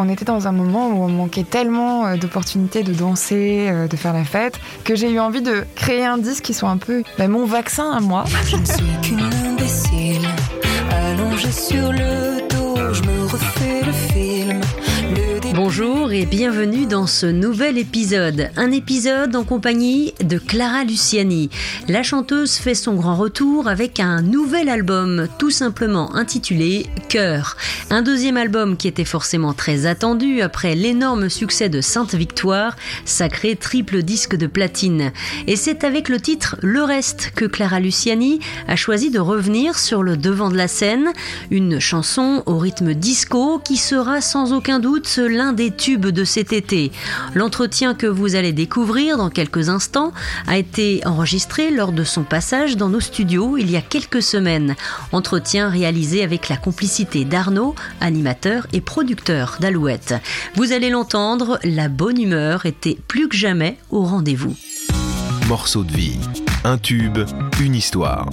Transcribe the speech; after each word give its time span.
on 0.00 0.08
était 0.08 0.24
dans 0.24 0.48
un 0.48 0.52
moment 0.52 0.88
où 0.88 1.02
on 1.04 1.08
manquait 1.08 1.44
tellement 1.44 2.06
euh, 2.06 2.16
d'opportunités 2.16 2.82
de 2.82 2.94
danser, 2.94 3.68
euh, 3.70 3.86
de 3.86 3.96
faire 3.96 4.14
la 4.14 4.24
fête, 4.24 4.58
que 4.82 4.94
j'ai 4.94 5.10
eu 5.10 5.20
envie 5.20 5.42
de 5.42 5.64
créer 5.76 6.06
un 6.06 6.16
disque 6.16 6.44
qui 6.44 6.54
soit 6.54 6.70
un 6.70 6.78
peu 6.78 7.02
bah, 7.18 7.28
mon 7.28 7.44
vaccin 7.44 7.90
à 7.92 8.00
moi. 8.00 8.24
Je 8.46 8.56
ne 8.56 8.64
suis 8.64 9.00
qu'une 9.02 9.20
imbécile, 9.20 10.26
allongée 10.90 11.52
sur 11.52 11.92
le 11.92 12.48
dos, 12.48 12.94
je 12.94 13.02
me 13.02 13.26
refais 13.26 13.82
le 13.84 13.92
film. 13.92 14.29
Bonjour 15.72 16.10
et 16.10 16.26
bienvenue 16.26 16.84
dans 16.84 17.06
ce 17.06 17.26
nouvel 17.26 17.78
épisode. 17.78 18.50
Un 18.56 18.72
épisode 18.72 19.36
en 19.36 19.44
compagnie 19.44 20.12
de 20.20 20.36
Clara 20.36 20.82
Luciani. 20.82 21.48
La 21.86 22.02
chanteuse 22.02 22.56
fait 22.56 22.74
son 22.74 22.94
grand 22.94 23.14
retour 23.14 23.68
avec 23.68 24.00
un 24.00 24.20
nouvel 24.20 24.68
album 24.68 25.28
tout 25.38 25.50
simplement 25.50 26.16
intitulé 26.16 26.86
Cœur. 27.08 27.56
Un 27.88 28.02
deuxième 28.02 28.36
album 28.36 28.76
qui 28.76 28.88
était 28.88 29.04
forcément 29.04 29.52
très 29.52 29.86
attendu 29.86 30.42
après 30.42 30.74
l'énorme 30.74 31.28
succès 31.28 31.68
de 31.68 31.80
Sainte 31.80 32.16
Victoire, 32.16 32.74
sacré 33.04 33.54
triple 33.54 34.02
disque 34.02 34.34
de 34.34 34.48
platine. 34.48 35.12
Et 35.46 35.54
c'est 35.54 35.84
avec 35.84 36.08
le 36.08 36.18
titre 36.18 36.56
Le 36.62 36.82
Reste 36.82 37.30
que 37.36 37.44
Clara 37.44 37.78
Luciani 37.78 38.40
a 38.66 38.74
choisi 38.74 39.12
de 39.12 39.20
revenir 39.20 39.78
sur 39.78 40.02
le 40.02 40.16
devant 40.16 40.50
de 40.50 40.56
la 40.56 40.66
scène. 40.66 41.10
Une 41.52 41.78
chanson 41.78 42.42
au 42.46 42.58
rythme 42.58 42.92
disco 42.92 43.60
qui 43.60 43.76
sera 43.76 44.20
sans 44.20 44.52
aucun 44.52 44.80
doute 44.80 45.16
l'un 45.16 45.52
des 45.60 45.70
tubes 45.70 46.06
de 46.06 46.24
cet 46.24 46.54
été. 46.54 46.90
L'entretien 47.34 47.94
que 47.94 48.06
vous 48.06 48.34
allez 48.34 48.54
découvrir 48.54 49.18
dans 49.18 49.28
quelques 49.28 49.68
instants 49.68 50.14
a 50.46 50.56
été 50.56 51.02
enregistré 51.04 51.70
lors 51.70 51.92
de 51.92 52.02
son 52.02 52.22
passage 52.22 52.78
dans 52.78 52.88
nos 52.88 53.00
studios 53.00 53.58
il 53.58 53.70
y 53.70 53.76
a 53.76 53.82
quelques 53.82 54.22
semaines. 54.22 54.74
Entretien 55.12 55.68
réalisé 55.68 56.22
avec 56.24 56.48
la 56.48 56.56
complicité 56.56 57.26
d'Arnaud, 57.26 57.74
animateur 58.00 58.68
et 58.72 58.80
producteur 58.80 59.58
d'Alouette. 59.60 60.14
Vous 60.54 60.72
allez 60.72 60.88
l'entendre, 60.88 61.58
la 61.62 61.90
bonne 61.90 62.18
humeur 62.18 62.64
était 62.64 62.96
plus 63.06 63.28
que 63.28 63.36
jamais 63.36 63.76
au 63.90 64.02
rendez-vous. 64.02 64.56
Morceau 65.46 65.84
de 65.84 65.92
vie, 65.92 66.20
un 66.64 66.78
tube, 66.78 67.18
une 67.60 67.74
histoire. 67.74 68.30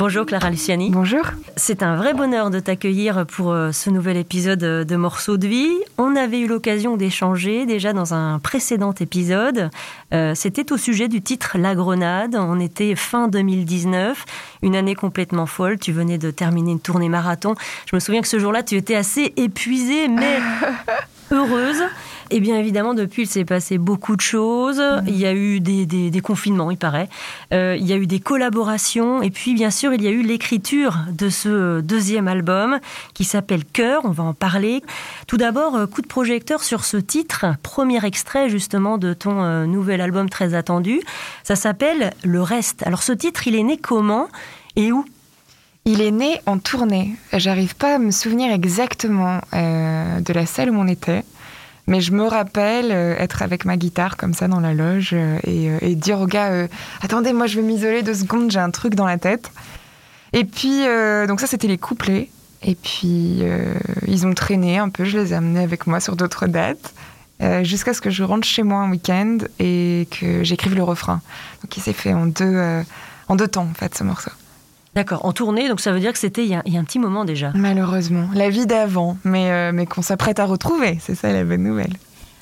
Bonjour 0.00 0.24
Clara 0.24 0.48
Luciani. 0.48 0.88
Bonjour. 0.88 1.20
C'est 1.56 1.82
un 1.82 1.94
vrai 1.94 2.14
bonheur 2.14 2.48
de 2.48 2.58
t'accueillir 2.58 3.26
pour 3.26 3.52
euh, 3.52 3.70
ce 3.70 3.90
nouvel 3.90 4.16
épisode 4.16 4.58
de 4.58 4.96
Morceaux 4.96 5.36
de 5.36 5.46
vie. 5.46 5.76
On 5.98 6.16
avait 6.16 6.40
eu 6.40 6.46
l'occasion 6.46 6.96
d'échanger 6.96 7.66
déjà 7.66 7.92
dans 7.92 8.14
un 8.14 8.38
précédent 8.38 8.94
épisode. 8.98 9.68
Euh, 10.14 10.34
c'était 10.34 10.72
au 10.72 10.78
sujet 10.78 11.08
du 11.08 11.20
titre 11.20 11.58
La 11.58 11.74
Grenade. 11.74 12.34
On 12.34 12.58
était 12.60 12.94
fin 12.94 13.28
2019, 13.28 14.24
une 14.62 14.74
année 14.74 14.94
complètement 14.94 15.44
folle. 15.44 15.78
Tu 15.78 15.92
venais 15.92 16.16
de 16.16 16.30
terminer 16.30 16.70
une 16.70 16.80
tournée 16.80 17.10
marathon. 17.10 17.54
Je 17.84 17.94
me 17.94 18.00
souviens 18.00 18.22
que 18.22 18.28
ce 18.28 18.38
jour-là, 18.38 18.62
tu 18.62 18.76
étais 18.76 18.94
assez 18.94 19.34
épuisée, 19.36 20.08
mais 20.08 20.38
heureuse. 21.30 21.82
Et 22.32 22.38
bien 22.40 22.56
évidemment, 22.58 22.94
depuis, 22.94 23.22
il 23.22 23.26
s'est 23.26 23.44
passé 23.44 23.76
beaucoup 23.76 24.14
de 24.14 24.20
choses. 24.20 24.78
Mm. 24.78 25.02
Il 25.08 25.16
y 25.16 25.26
a 25.26 25.32
eu 25.34 25.58
des, 25.60 25.84
des- 25.86 26.10
des 26.10 26.20
confinements, 26.20 26.70
il 26.70 26.76
paraît. 26.76 27.08
Euh, 27.52 27.76
il 27.78 27.86
y 27.86 27.92
a 27.92 27.96
eu 27.96 28.06
des 28.06 28.20
collaborations. 28.20 29.20
Et 29.22 29.30
puis, 29.30 29.54
bien 29.54 29.70
sûr, 29.70 29.92
il 29.94 30.02
y 30.02 30.06
a 30.06 30.10
eu 30.10 30.22
l'écriture 30.22 30.96
de 31.10 31.28
ce 31.28 31.80
deuxième 31.80 32.28
album 32.28 32.78
qui 33.14 33.24
s'appelle 33.24 33.64
Cœur. 33.64 34.02
On 34.04 34.10
va 34.10 34.22
en 34.22 34.34
parler. 34.34 34.82
Tout 35.26 35.36
d'abord, 35.38 35.74
euh, 35.74 35.86
coup 35.86 36.02
de 36.02 36.06
projecteur 36.06 36.62
sur 36.62 36.84
ce 36.84 36.96
titre. 36.96 37.46
Premier 37.62 38.04
extrait, 38.04 38.48
justement, 38.48 38.96
de 38.96 39.12
ton 39.12 39.42
euh, 39.42 39.66
nouvel 39.66 40.00
album 40.00 40.28
très 40.30 40.54
attendu. 40.54 41.00
Ça 41.42 41.56
s'appelle 41.56 42.12
Le 42.22 42.40
Reste. 42.42 42.86
Alors, 42.86 43.02
ce 43.02 43.12
titre, 43.12 43.48
il 43.48 43.56
est 43.56 43.62
né 43.64 43.76
comment 43.76 44.28
et 44.76 44.92
où? 44.92 45.04
Il 45.86 46.02
est 46.02 46.10
né 46.10 46.40
en 46.46 46.58
tournée. 46.58 47.16
J'arrive 47.32 47.74
pas 47.74 47.94
à 47.94 47.98
me 47.98 48.10
souvenir 48.10 48.52
exactement 48.52 49.40
euh, 49.54 50.20
de 50.20 50.32
la 50.32 50.44
salle 50.46 50.70
où 50.70 50.74
on 50.78 50.86
était. 50.86 51.24
Mais 51.86 52.00
je 52.00 52.12
me 52.12 52.24
rappelle 52.24 52.92
euh, 52.92 53.16
être 53.18 53.42
avec 53.42 53.64
ma 53.64 53.76
guitare 53.76 54.16
comme 54.16 54.34
ça 54.34 54.48
dans 54.48 54.60
la 54.60 54.74
loge 54.74 55.10
euh, 55.12 55.38
et, 55.44 55.70
euh, 55.70 55.78
et 55.80 55.94
dire 55.94 56.20
au 56.20 56.26
gars 56.26 56.68
Attendez, 57.02 57.32
moi 57.32 57.46
je 57.46 57.56
vais 57.56 57.66
m'isoler 57.66 58.02
deux 58.02 58.14
secondes, 58.14 58.50
j'ai 58.50 58.60
un 58.60 58.70
truc 58.70 58.94
dans 58.94 59.06
la 59.06 59.18
tête. 59.18 59.50
Et 60.32 60.44
puis, 60.44 60.84
donc 61.26 61.40
ça 61.40 61.46
c'était 61.46 61.66
les 61.66 61.78
couplets. 61.78 62.30
Et 62.62 62.74
puis 62.76 63.42
ils 64.06 64.26
ont 64.26 64.34
traîné 64.34 64.78
un 64.78 64.88
peu, 64.88 65.04
je 65.04 65.18
les 65.18 65.32
ai 65.32 65.36
amenés 65.36 65.62
avec 65.62 65.86
moi 65.86 65.98
sur 65.98 66.14
d'autres 66.14 66.46
dates. 66.46 66.94
Jusqu'à 67.62 67.94
ce 67.94 68.00
que 68.00 68.10
je 68.10 68.22
rentre 68.22 68.46
chez 68.46 68.62
moi 68.62 68.78
un 68.78 68.90
week-end 68.90 69.38
et 69.58 70.06
que 70.10 70.44
j'écrive 70.44 70.76
le 70.76 70.84
refrain. 70.84 71.20
Donc 71.62 71.76
il 71.76 71.80
s'est 71.80 71.92
fait 71.92 72.12
en 72.12 72.26
deux, 72.26 72.82
en 73.28 73.34
deux 73.34 73.48
temps 73.48 73.66
en 73.68 73.74
fait 73.74 73.96
ce 73.96 74.04
morceau. 74.04 74.30
D'accord, 74.94 75.24
en 75.24 75.32
tournée, 75.32 75.68
donc 75.68 75.80
ça 75.80 75.92
veut 75.92 76.00
dire 76.00 76.12
que 76.12 76.18
c'était 76.18 76.44
il, 76.44 76.50
y 76.50 76.54
a- 76.54 76.62
il 76.66 76.74
y 76.74 76.76
a 76.76 76.80
un 76.80 76.84
petit 76.84 76.98
moment 76.98 77.24
déjà. 77.24 77.52
Malheureusement, 77.54 78.28
la 78.34 78.50
vie 78.50 78.66
d'avant, 78.66 79.16
mais, 79.24 79.50
euh, 79.50 79.70
mais 79.72 79.86
qu'on 79.86 80.02
s'apprête 80.02 80.40
à 80.40 80.46
retrouver, 80.46 80.98
c'est 81.00 81.14
ça 81.14 81.32
la 81.32 81.44
bonne 81.44 81.62
nouvelle. 81.62 81.92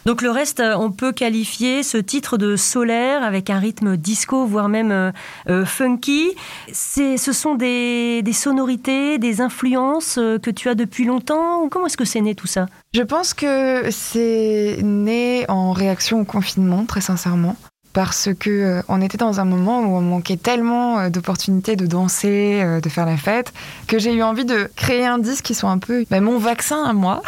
Donc 0.06 0.22
le 0.22 0.30
reste, 0.30 0.60
euh, 0.60 0.74
on 0.78 0.90
peut 0.90 1.12
qualifier 1.12 1.82
ce 1.82 1.98
titre 1.98 2.38
de 2.38 2.56
solaire 2.56 3.22
avec 3.22 3.50
un 3.50 3.58
rythme 3.58 3.98
disco, 3.98 4.46
voire 4.46 4.70
même 4.70 5.12
euh, 5.50 5.64
funky. 5.66 6.30
Ce 6.72 7.32
sont 7.32 7.54
des, 7.56 8.22
des 8.22 8.32
sonorités, 8.32 9.18
des 9.18 9.42
influences 9.42 10.14
que 10.14 10.50
tu 10.50 10.70
as 10.70 10.74
depuis 10.74 11.04
longtemps. 11.04 11.62
ou 11.62 11.68
Comment 11.68 11.86
est-ce 11.86 11.98
que 11.98 12.06
c'est 12.06 12.22
né 12.22 12.34
tout 12.34 12.46
ça? 12.46 12.66
Je 12.94 13.02
pense 13.02 13.34
que 13.34 13.90
c'est 13.90 14.78
né 14.82 15.44
en 15.48 15.72
réaction 15.72 16.20
au 16.20 16.24
confinement, 16.24 16.86
très 16.86 17.02
sincèrement. 17.02 17.56
Parce 17.98 18.28
que 18.38 18.48
euh, 18.48 18.82
on 18.86 19.02
était 19.02 19.18
dans 19.18 19.40
un 19.40 19.44
moment 19.44 19.80
où 19.80 19.96
on 19.96 20.00
manquait 20.00 20.36
tellement 20.36 21.00
euh, 21.00 21.08
d'opportunités 21.10 21.74
de 21.74 21.84
danser, 21.84 22.60
euh, 22.62 22.80
de 22.80 22.88
faire 22.88 23.06
la 23.06 23.16
fête, 23.16 23.52
que 23.88 23.98
j'ai 23.98 24.14
eu 24.14 24.22
envie 24.22 24.44
de 24.44 24.70
créer 24.76 25.04
un 25.04 25.18
disque 25.18 25.46
qui 25.46 25.54
soit 25.56 25.70
un 25.70 25.78
peu 25.78 26.04
bah, 26.08 26.20
mon 26.20 26.38
vaccin 26.38 26.84
à 26.84 26.92
moi 26.92 27.22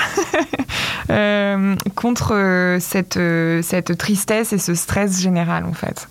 contre 1.96 2.76
cette, 2.78 3.18
cette 3.62 3.98
tristesse 3.98 4.52
et 4.52 4.58
ce 4.58 4.76
stress 4.76 5.20
général 5.20 5.64
en 5.64 5.72
fait. 5.72 6.06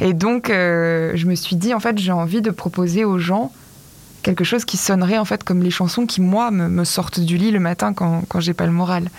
Et 0.00 0.14
donc 0.14 0.46
je 0.48 1.26
me 1.26 1.34
suis 1.34 1.56
dit 1.56 1.74
en 1.74 1.80
fait 1.80 1.98
j'ai 1.98 2.12
envie 2.12 2.40
de 2.40 2.50
proposer 2.50 3.04
aux 3.04 3.18
gens 3.18 3.52
quelque 4.22 4.42
chose 4.42 4.64
qui 4.64 4.78
sonnerait 4.78 5.18
en 5.18 5.26
fait 5.26 5.44
comme 5.44 5.62
les 5.62 5.70
chansons 5.70 6.06
qui 6.06 6.22
moi 6.22 6.50
me, 6.50 6.84
sortent 6.84 7.20
du 7.20 7.36
lit 7.36 7.50
le 7.50 7.60
matin 7.60 7.92
quand, 7.92 8.22
quand 8.26 8.40
j'ai 8.40 8.54
pas 8.54 8.64
le 8.64 8.72
moral. 8.72 9.10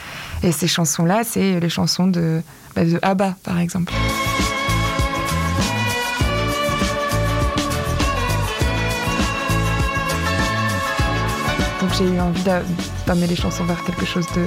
Et 0.42 0.52
ces 0.52 0.68
chansons 0.68 1.06
là 1.06 1.22
c'est 1.24 1.60
les 1.60 1.70
chansons 1.70 2.08
de, 2.08 2.42
bah, 2.76 2.86
de 2.86 2.98
ABBA 3.04 3.36
par 3.44 3.60
exemple. 3.60 3.94
J'ai 12.00 12.06
eu 12.16 12.20
envie 12.20 12.44
d'a- 12.44 12.62
d'amener 13.06 13.28
les 13.28 13.36
chansons 13.36 13.66
vers 13.66 13.84
quelque 13.84 14.06
chose 14.06 14.26
de, 14.36 14.46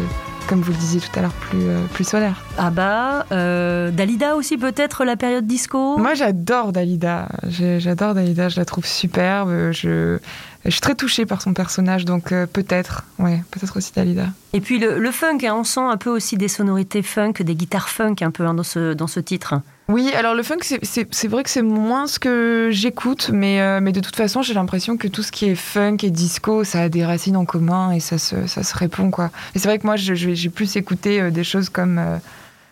comme 0.49 0.61
vous 0.63 0.73
le 0.73 0.79
disiez 0.79 1.01
tout 1.01 1.19
à 1.19 1.23
l'heure, 1.23 1.33
plus, 1.33 1.61
euh, 1.69 1.85
plus 1.93 2.05
solaire. 2.05 2.41
Abba, 2.59 3.27
euh, 3.31 3.91
Dalida 3.91 4.37
aussi 4.37 4.57
peut-être 4.57 5.05
la 5.05 5.17
période 5.17 5.47
disco? 5.47 5.99
Moi, 5.99 6.15
j'adore 6.15 6.73
Dalida. 6.73 7.29
J'adore 7.49 8.15
Dalida. 8.15 8.49
Je 8.49 8.59
la 8.59 8.65
trouve 8.65 8.87
superbe. 8.87 9.71
Je, 9.73 10.19
je 10.65 10.71
suis 10.71 10.81
très 10.81 10.95
touchée 10.95 11.27
par 11.27 11.43
son 11.43 11.53
personnage, 11.53 12.05
donc 12.07 12.33
euh, 12.33 12.47
peut-être, 12.47 13.05
ouais, 13.19 13.43
peut-être 13.51 13.77
aussi 13.77 13.93
Dalida. 13.95 14.29
Et 14.55 14.61
puis 14.61 14.79
le, 14.79 14.99
le 14.99 15.11
funk, 15.11 15.39
hein, 15.45 15.55
on 15.55 15.65
sent 15.65 15.81
un 15.81 15.97
peu 15.99 16.11
aussi 16.11 16.37
des 16.39 16.49
sonorités 16.49 17.03
funk, 17.03 17.35
des 17.41 17.55
guitares 17.55 17.89
funk 17.91 18.17
un 18.23 18.31
peu 18.31 18.47
hein, 18.47 18.55
dans, 18.55 18.63
ce, 18.63 18.95
dans 18.95 19.07
ce 19.07 19.21
titre. 19.21 19.55
Oui, 19.89 20.11
alors 20.17 20.35
le 20.35 20.43
funk, 20.43 20.59
c'est- 20.83 21.29
vrai 21.29 21.43
que 21.43 21.51
c'est 21.51 21.61
moins 21.63 22.07
ce 22.07 22.19
que 22.19 22.69
j'écoute, 22.71 23.31
mais, 23.33 23.61
euh, 23.61 23.81
mais 23.83 23.93
de 23.93 24.01
toute 24.01 24.17
façon, 24.17 24.41
j'ai 24.41 24.55
l'impression 24.55 24.97
que 24.97 25.09
tout 25.09 25.23
ce 25.23 25.33
qui 25.33 25.47
est 25.49 25.55
funk 25.55 25.99
et 26.03 26.11
disco, 26.11 26.65
ça 26.65 26.83
a 26.83 26.89
des 26.89 27.05
racines 27.05 27.37
en 27.37 27.45
commun 27.45 27.93
et 27.93 28.01
ça 28.01 28.17
se, 28.17 28.47
ça 28.47 28.63
se 28.63 28.77
répond, 28.77 29.11
quoi. 29.11 29.31
Et 29.55 29.59
c'est 29.59 29.69
vrai 29.69 29.79
que 29.79 29.87
moi, 29.87 29.97
j'ai 29.97 30.49
plus 30.51 30.77
écouté 30.77 31.21
euh, 31.21 31.31
des 31.31 31.45
choses 31.45 31.69
comme, 31.69 31.99
euh, 31.99 32.17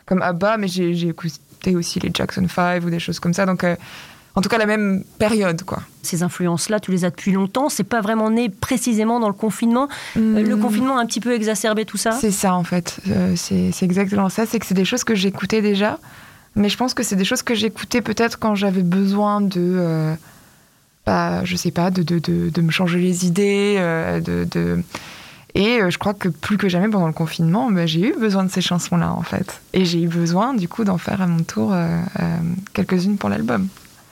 comme 0.06 0.22
ABBA, 0.22 0.56
mais 0.56 0.68
j'ai 0.68 1.08
écouté 1.08 1.74
aussi 1.76 2.00
les 2.00 2.10
Jackson 2.14 2.46
5 2.48 2.84
ou 2.84 2.90
des 2.90 3.00
choses 3.00 3.18
comme 3.20 3.34
ça, 3.34 3.44
donc 3.44 3.66
en 4.36 4.40
tout 4.40 4.48
cas 4.48 4.56
la 4.58 4.66
même 4.66 5.02
période, 5.18 5.62
quoi. 5.64 5.80
Ces 6.02 6.22
influences-là, 6.22 6.80
tu 6.80 6.90
les 6.92 7.04
as 7.04 7.10
depuis 7.10 7.32
longtemps. 7.32 7.68
C'est 7.68 7.84
pas 7.84 8.00
vraiment 8.00 8.30
né 8.30 8.48
précisément 8.48 9.20
dans 9.20 9.26
le 9.28 9.34
confinement. 9.34 9.88
Le 10.16 10.54
Hmm. 10.56 10.60
confinement 10.60 10.96
a 10.98 11.02
un 11.02 11.06
petit 11.06 11.20
peu 11.20 11.34
exacerbé 11.34 11.84
tout 11.84 11.98
ça. 11.98 12.12
C'est 12.12 12.30
ça 12.30 12.54
en 12.54 12.64
fait, 12.64 12.98
c'est 13.36 13.72
exactement 13.82 14.28
ça, 14.30 14.46
c'est 14.46 14.58
que 14.60 14.66
c'est 14.66 14.74
des 14.74 14.84
choses 14.86 15.04
que 15.04 15.14
j'écoutais 15.16 15.60
déjà, 15.60 15.98
mais 16.56 16.68
je 16.68 16.76
pense 16.76 16.94
que 16.94 17.02
c'est 17.02 17.16
des 17.16 17.24
choses 17.24 17.42
que 17.42 17.54
j'écoutais 17.54 18.00
peut-être 18.00 18.38
quand 18.38 18.54
j'avais 18.54 18.82
besoin 18.82 19.40
de, 19.40 19.60
euh, 19.60 20.14
bah, 21.06 21.44
je 21.44 21.56
sais 21.56 21.70
pas, 21.70 21.90
de, 21.90 22.60
me 22.60 22.70
changer 22.70 22.98
les 22.98 23.26
idées, 23.26 23.76
euh, 23.78 24.20
de. 24.20 24.82
Et 25.54 25.80
euh, 25.80 25.90
je 25.90 25.98
crois 25.98 26.14
que 26.14 26.28
plus 26.28 26.58
que 26.58 26.68
jamais 26.68 26.88
pendant 26.88 27.08
le 27.08 27.12
confinement, 27.12 27.70
bah, 27.70 27.86
j'ai 27.86 28.08
eu 28.08 28.14
besoin 28.18 28.44
de 28.44 28.50
ces 28.50 28.60
chansons-là 28.60 29.12
en 29.12 29.22
fait. 29.22 29.60
Et 29.72 29.84
j'ai 29.84 30.02
eu 30.02 30.08
besoin 30.08 30.54
du 30.54 30.68
coup 30.68 30.84
d'en 30.84 30.98
faire 30.98 31.22
à 31.22 31.26
mon 31.26 31.42
tour 31.42 31.74
quelques-unes 32.72 33.16
pour 33.16 33.28
l'album. 33.28 33.68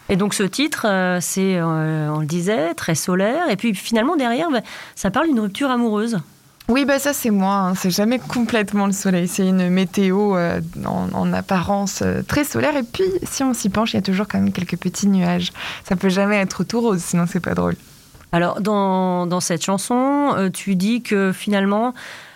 Et 0.09 0.17
donc 0.17 0.33
ce 0.33 0.43
titre, 0.43 0.87
c'est, 1.21 1.61
on 1.61 2.21
le 2.21 2.27
disait, 2.27 2.75
très 2.75 2.95
solaire. 2.95 3.51
Et 3.51 3.57
puis 3.57 3.75
finalement 3.75 4.17
derrière, 4.17 4.51
bah, 4.51 4.63
ça 4.95 5.11
parle 5.11 5.29
d'une 5.29 5.41
rupture 5.41 5.71
amoureuse. 5.71 6.19
Oui, 6.69 6.85
bah 6.85 6.99
ça 6.99 7.15
c'est 7.15 7.31
moi, 7.31 7.55
hein. 7.55 7.75
c'est 7.75 7.91
jamais 7.91 8.19
complètement 8.19 8.85
le 8.87 8.93
soleil, 8.93 9.27
c'est 9.27 9.47
une 9.49 9.71
météo 9.71 10.37
euh, 10.37 10.61
en, 10.85 11.09
en 11.15 11.33
apparence 11.33 12.03
euh, 12.03 12.21
très 12.23 12.45
solaire 12.45 12.77
et 12.77 12.83
puis 12.83 13.05
si 13.23 13.43
on 13.43 13.55
s'y 13.55 13.71
penche, 13.71 13.95
il 13.95 13.97
y 13.97 13.99
a 13.99 14.03
toujours 14.03 14.29
quand 14.29 14.39
même 14.39 14.53
quelques 14.53 14.77
petits 14.77 15.09
nuages. 15.09 15.51
Ça 15.89 15.97
peut 15.97 16.11
jamais 16.11 16.37
être 16.37 16.65
tout 16.65 16.81
rose, 16.83 17.01
sinon 17.03 17.25
c'est 17.27 17.41
pas 17.41 17.55
drôle. 17.55 17.75
Alors 18.33 18.61
dans, 18.61 19.27
dans 19.27 19.41
cette 19.41 19.65
chanson, 19.65 20.35
euh, 20.37 20.51
tu 20.51 20.75
dis 20.77 21.01
que 21.01 21.33
finalement, 21.33 21.95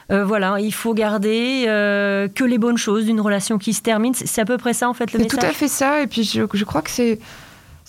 voilà, 0.09 0.57
il 0.61 0.75
faut 0.75 0.93
garder 0.93 1.63
que 1.67 2.45
les 2.45 2.59
bonnes 2.59 2.77
choses 2.77 3.07
d'une 3.07 3.19
relation 3.21 3.57
qui 3.57 3.73
se 3.73 3.81
termine. 3.81 4.13
C'est 4.13 4.43
à 4.43 4.45
peu 4.45 4.59
près 4.59 4.75
ça 4.75 4.87
en 4.91 4.93
fait 4.93 5.11
le 5.11 5.19
C'est 5.19 5.25
message. 5.25 5.41
tout 5.41 5.47
à 5.47 5.53
fait 5.53 5.69
ça. 5.69 6.03
Et 6.03 6.07
puis 6.07 6.23
je, 6.25 6.43
je 6.53 6.65
crois 6.67 6.83
que 6.83 6.91
c'est 6.91 7.19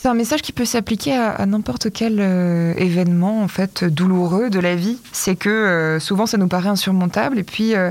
c'est 0.03 0.09
un 0.09 0.15
message 0.15 0.41
qui 0.41 0.51
peut 0.51 0.65
s'appliquer 0.65 1.15
à, 1.15 1.29
à 1.29 1.45
n'importe 1.45 1.87
quel 1.93 2.17
euh, 2.19 2.73
événement 2.75 3.41
en 3.41 3.47
fait 3.47 3.85
douloureux 3.85 4.49
de 4.49 4.59
la 4.59 4.75
vie. 4.75 4.97
C'est 5.13 5.37
que 5.37 5.47
euh, 5.47 5.97
souvent 6.01 6.25
ça 6.25 6.37
nous 6.37 6.49
paraît 6.49 6.67
insurmontable 6.67 7.39
et 7.39 7.43
puis 7.43 7.73
euh, 7.73 7.89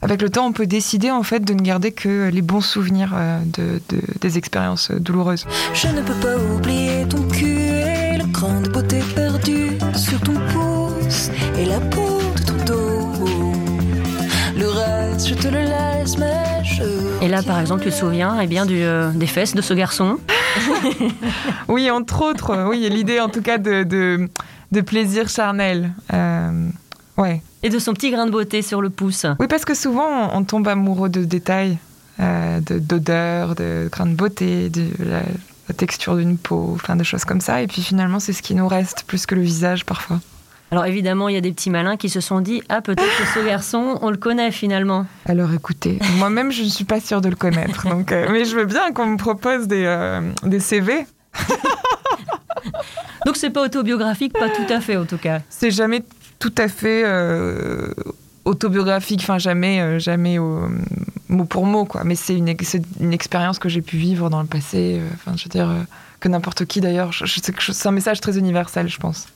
avec 0.00 0.22
le 0.22 0.30
temps 0.30 0.46
on 0.46 0.52
peut 0.52 0.68
décider 0.68 1.10
en 1.10 1.24
fait 1.24 1.40
de 1.40 1.52
ne 1.52 1.60
garder 1.60 1.90
que 1.90 2.28
les 2.28 2.40
bons 2.42 2.60
souvenirs 2.60 3.14
euh, 3.16 3.40
de, 3.46 3.82
de- 3.88 4.00
des 4.20 4.38
expériences 4.38 4.92
douloureuses. 4.92 5.44
Je 5.74 5.88
ne 5.88 6.02
peux 6.02 6.14
pas 6.14 6.36
oublier 6.54 7.04
ton 7.08 7.22
cul 7.26 7.46
et 7.58 8.16
le 8.16 8.32
cran 8.32 8.60
de 8.60 8.68
beauté 8.68 9.00
perdu 9.16 9.70
sur 9.96 10.20
ton 10.20 10.34
pouce 10.52 11.30
et 11.58 11.64
la 11.66 11.80
peau 11.80 12.20
de 12.36 12.42
ton 12.44 12.64
dos. 12.64 13.08
Le 14.56 14.68
reste, 14.68 15.26
je 15.26 15.34
te 15.34 15.48
le 15.48 15.62
laisse, 15.62 16.16
mais 16.16 16.62
je. 16.62 17.24
Et 17.24 17.28
là, 17.28 17.42
par 17.42 17.58
exemple, 17.58 17.82
tu 17.82 17.90
te 17.90 17.94
souviens 17.94 18.38
eh 18.40 18.46
bien, 18.46 18.66
du, 18.66 18.76
euh, 18.84 19.10
des 19.10 19.26
fesses 19.26 19.54
de 19.56 19.62
ce 19.62 19.74
garçon? 19.74 20.18
Oui, 21.68 21.90
entre 21.90 22.22
autres, 22.22 22.66
oui, 22.68 22.88
l'idée 22.90 23.20
en 23.20 23.28
tout 23.28 23.42
cas 23.42 23.58
de, 23.58 23.82
de, 23.84 24.28
de 24.72 24.80
plaisir 24.80 25.28
charnel. 25.28 25.92
Euh, 26.12 26.68
ouais. 27.16 27.42
Et 27.62 27.68
de 27.68 27.78
son 27.78 27.92
petit 27.92 28.10
grain 28.10 28.26
de 28.26 28.30
beauté 28.30 28.62
sur 28.62 28.80
le 28.80 28.90
pouce. 28.90 29.26
Oui, 29.38 29.46
parce 29.48 29.64
que 29.64 29.74
souvent, 29.74 30.30
on, 30.34 30.44
tombe 30.44 30.66
amoureux 30.68 31.08
de 31.08 31.24
détails, 31.24 31.78
euh, 32.20 32.60
de- 32.60 32.78
d'odeur, 32.78 33.54
de, 33.54 33.88
grains 33.92 34.06
de 34.06 34.14
beauté, 34.14 34.70
de 34.70 34.86
la, 34.98 35.20
la 35.68 35.74
texture 35.76 36.16
d'une 36.16 36.38
peau, 36.38 36.72
enfin 36.74 36.96
de 36.96 37.04
choses 37.04 37.24
comme 37.24 37.40
ça. 37.40 37.62
Et 37.62 37.66
puis 37.66 37.82
finalement, 37.82 38.18
c'est 38.20 38.32
ce 38.32 38.42
qui 38.42 38.54
nous 38.54 38.66
reste 38.68 39.04
plus 39.06 39.26
que 39.26 39.34
le 39.34 39.42
visage 39.42 39.84
parfois. 39.84 40.20
Alors 40.72 40.86
évidemment, 40.86 41.28
il 41.28 41.34
y 41.34 41.38
a 41.38 41.40
des 41.40 41.50
petits 41.50 41.70
malins 41.70 41.96
qui 41.96 42.08
se 42.08 42.20
sont 42.20 42.40
dit 42.40 42.62
Ah, 42.68 42.80
peut-être 42.80 43.02
que 43.18 43.26
ce 43.34 43.44
garçon, 43.44 43.98
on 44.02 44.10
le 44.10 44.16
connaît 44.16 44.52
finalement. 44.52 45.04
Alors 45.26 45.52
écoutez, 45.52 45.98
moi-même, 46.18 46.52
je 46.52 46.62
ne 46.62 46.68
suis 46.68 46.84
pas 46.84 47.00
sûre 47.00 47.20
de 47.20 47.28
le 47.28 47.34
connaître. 47.34 47.88
Donc, 47.88 48.12
euh, 48.12 48.28
mais 48.30 48.44
je 48.44 48.54
veux 48.54 48.66
bien 48.66 48.92
qu'on 48.92 49.06
me 49.06 49.16
propose 49.16 49.66
des, 49.66 49.84
euh, 49.84 50.20
des 50.44 50.60
CV. 50.60 51.06
Donc 53.26 53.36
c'est 53.36 53.50
pas 53.50 53.64
autobiographique, 53.64 54.32
pas 54.32 54.48
tout 54.48 54.66
à 54.72 54.80
fait 54.80 54.96
en 54.96 55.06
tout 55.06 55.18
cas. 55.18 55.40
C'est 55.50 55.72
jamais 55.72 56.04
tout 56.38 56.54
à 56.56 56.68
fait 56.68 57.02
euh, 57.04 57.92
autobiographique, 58.44 59.20
enfin 59.22 59.38
jamais, 59.38 59.98
jamais 59.98 60.38
mot 60.38 61.44
pour 61.48 61.66
mot, 61.66 61.84
quoi. 61.84 62.04
Mais 62.04 62.14
c'est 62.14 62.36
une, 62.36 62.54
une 63.00 63.12
expérience 63.12 63.58
que 63.58 63.68
j'ai 63.68 63.82
pu 63.82 63.96
vivre 63.96 64.30
dans 64.30 64.40
le 64.40 64.46
passé. 64.46 65.00
Enfin, 65.14 65.36
je 65.36 65.44
veux 65.44 65.50
dire 65.50 65.74
que 66.20 66.28
n'importe 66.28 66.64
qui 66.64 66.80
d'ailleurs. 66.80 67.10
C'est 67.12 67.86
un 67.86 67.92
message 67.92 68.20
très 68.20 68.38
universel, 68.38 68.88
je 68.88 68.98
pense. 68.98 69.26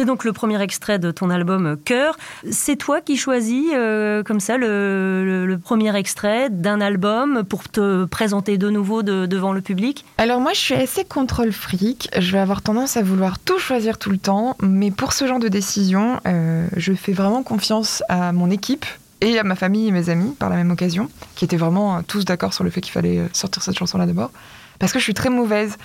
C'est 0.00 0.06
donc 0.06 0.24
le 0.24 0.32
premier 0.32 0.62
extrait 0.62 0.98
de 0.98 1.10
ton 1.10 1.28
album 1.28 1.66
euh, 1.66 1.76
Cœur. 1.76 2.16
C'est 2.50 2.76
toi 2.76 3.02
qui 3.02 3.18
choisis 3.18 3.66
euh, 3.74 4.22
comme 4.22 4.40
ça 4.40 4.56
le, 4.56 5.58
premier 5.62 5.94
extrait 5.94 6.48
d'un 6.48 6.80
album 6.80 7.44
pour 7.44 7.68
te 7.68 8.06
présenter 8.06 8.56
de 8.56 8.70
nouveau 8.70 9.02
de- 9.02 9.26
devant 9.26 9.52
le 9.52 9.60
public? 9.60 10.06
Alors 10.16 10.40
moi, 10.40 10.54
je 10.54 10.58
suis 10.58 10.72
assez 10.72 11.04
contrôle 11.04 11.52
fric. 11.52 12.08
Je 12.18 12.32
vais 12.32 12.38
avoir 12.38 12.62
tendance 12.62 12.96
à 12.96 13.02
vouloir 13.02 13.38
tout 13.38 13.58
choisir 13.58 13.98
tout 13.98 14.08
le 14.08 14.16
temps, 14.16 14.56
mais 14.62 14.90
pour 14.90 15.12
ce 15.12 15.26
genre 15.26 15.38
de 15.38 15.48
décision, 15.48 16.18
euh, 16.26 16.66
je 16.78 16.94
fais 16.94 17.12
vraiment 17.12 17.42
confiance 17.42 18.02
à 18.08 18.32
mon 18.32 18.50
équipe 18.50 18.86
et 19.20 19.38
à 19.38 19.44
ma 19.44 19.54
famille 19.54 19.88
et 19.88 19.90
mes 19.90 20.08
amis 20.08 20.34
par 20.38 20.48
la 20.48 20.56
même 20.56 20.70
occasion, 20.70 21.10
qui 21.34 21.44
étaient 21.44 21.58
vraiment 21.58 22.02
tous 22.02 22.24
d'accord 22.24 22.54
sur 22.54 22.64
le 22.64 22.70
fait 22.70 22.80
qu'il 22.80 22.92
fallait 22.92 23.20
sortir 23.34 23.62
cette 23.62 23.76
chanson-là 23.76 24.06
d'abord, 24.06 24.30
parce 24.78 24.94
que 24.94 24.98
je 24.98 25.04
suis 25.04 25.12
très 25.12 25.28
mauvaise. 25.28 25.76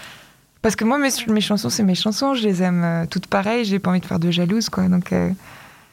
Parce 0.66 0.76
que 0.76 0.84
moi, 0.84 0.98
mes, 0.98 1.10
mes 1.28 1.42
chansons, 1.42 1.70
c'est 1.70 1.84
mes 1.84 1.94
chansons, 1.94 2.34
je 2.34 2.42
les 2.42 2.64
aime 2.64 2.84
euh, 2.84 3.06
toutes 3.08 3.28
pareilles, 3.28 3.66
j'ai 3.66 3.78
pas 3.78 3.92
envie 3.92 4.00
de 4.00 4.06
faire 4.08 4.18
de 4.18 4.32
jalouse, 4.32 4.70
quoi. 4.70 4.88
Donc, 4.88 5.14
euh, 5.14 5.30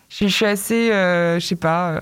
je, 0.09 0.27
suis 0.29 0.47
assez, 0.47 0.91
euh, 0.91 1.39
je 1.39 1.47
sais 1.47 1.57
pas. 1.57 2.01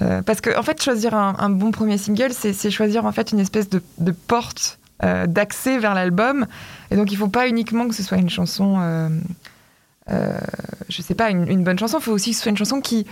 euh, 0.00 0.22
parce 0.22 0.40
que, 0.40 0.58
en 0.58 0.62
fait, 0.62 0.82
choisir 0.82 1.12
un, 1.12 1.50
bon 1.50 1.72
premier 1.72 1.98
single, 1.98 2.32
c'est 2.32 2.70
choisir 2.70 3.04
en 3.04 3.12
fait 3.12 3.32
une 3.32 3.38
espèce 3.38 3.68
de, 3.68 3.82
porte 4.12 4.78
d'accès 5.26 5.76
vers 5.76 5.92
l'album. 5.92 6.46
Et 6.90 6.96
donc, 6.96 7.12
il 7.12 7.18
faut 7.18 7.28
pas 7.28 7.48
uniquement 7.48 7.86
que 7.86 7.94
ce 7.94 8.02
soit 8.02 8.16
une 8.16 8.30
chanson, 8.30 9.10
je 10.08 11.02
sais 11.02 11.14
pas, 11.14 11.28
une, 11.28 11.64
bonne 11.64 11.78
chanson. 11.78 11.98
Il 11.98 12.02
faut 12.02 12.12
aussi 12.12 12.30
que 12.30 12.36
ce 12.36 12.44
soit 12.44 12.50
une 12.50 12.56
chanson 12.56 12.80
qui 12.80 13.06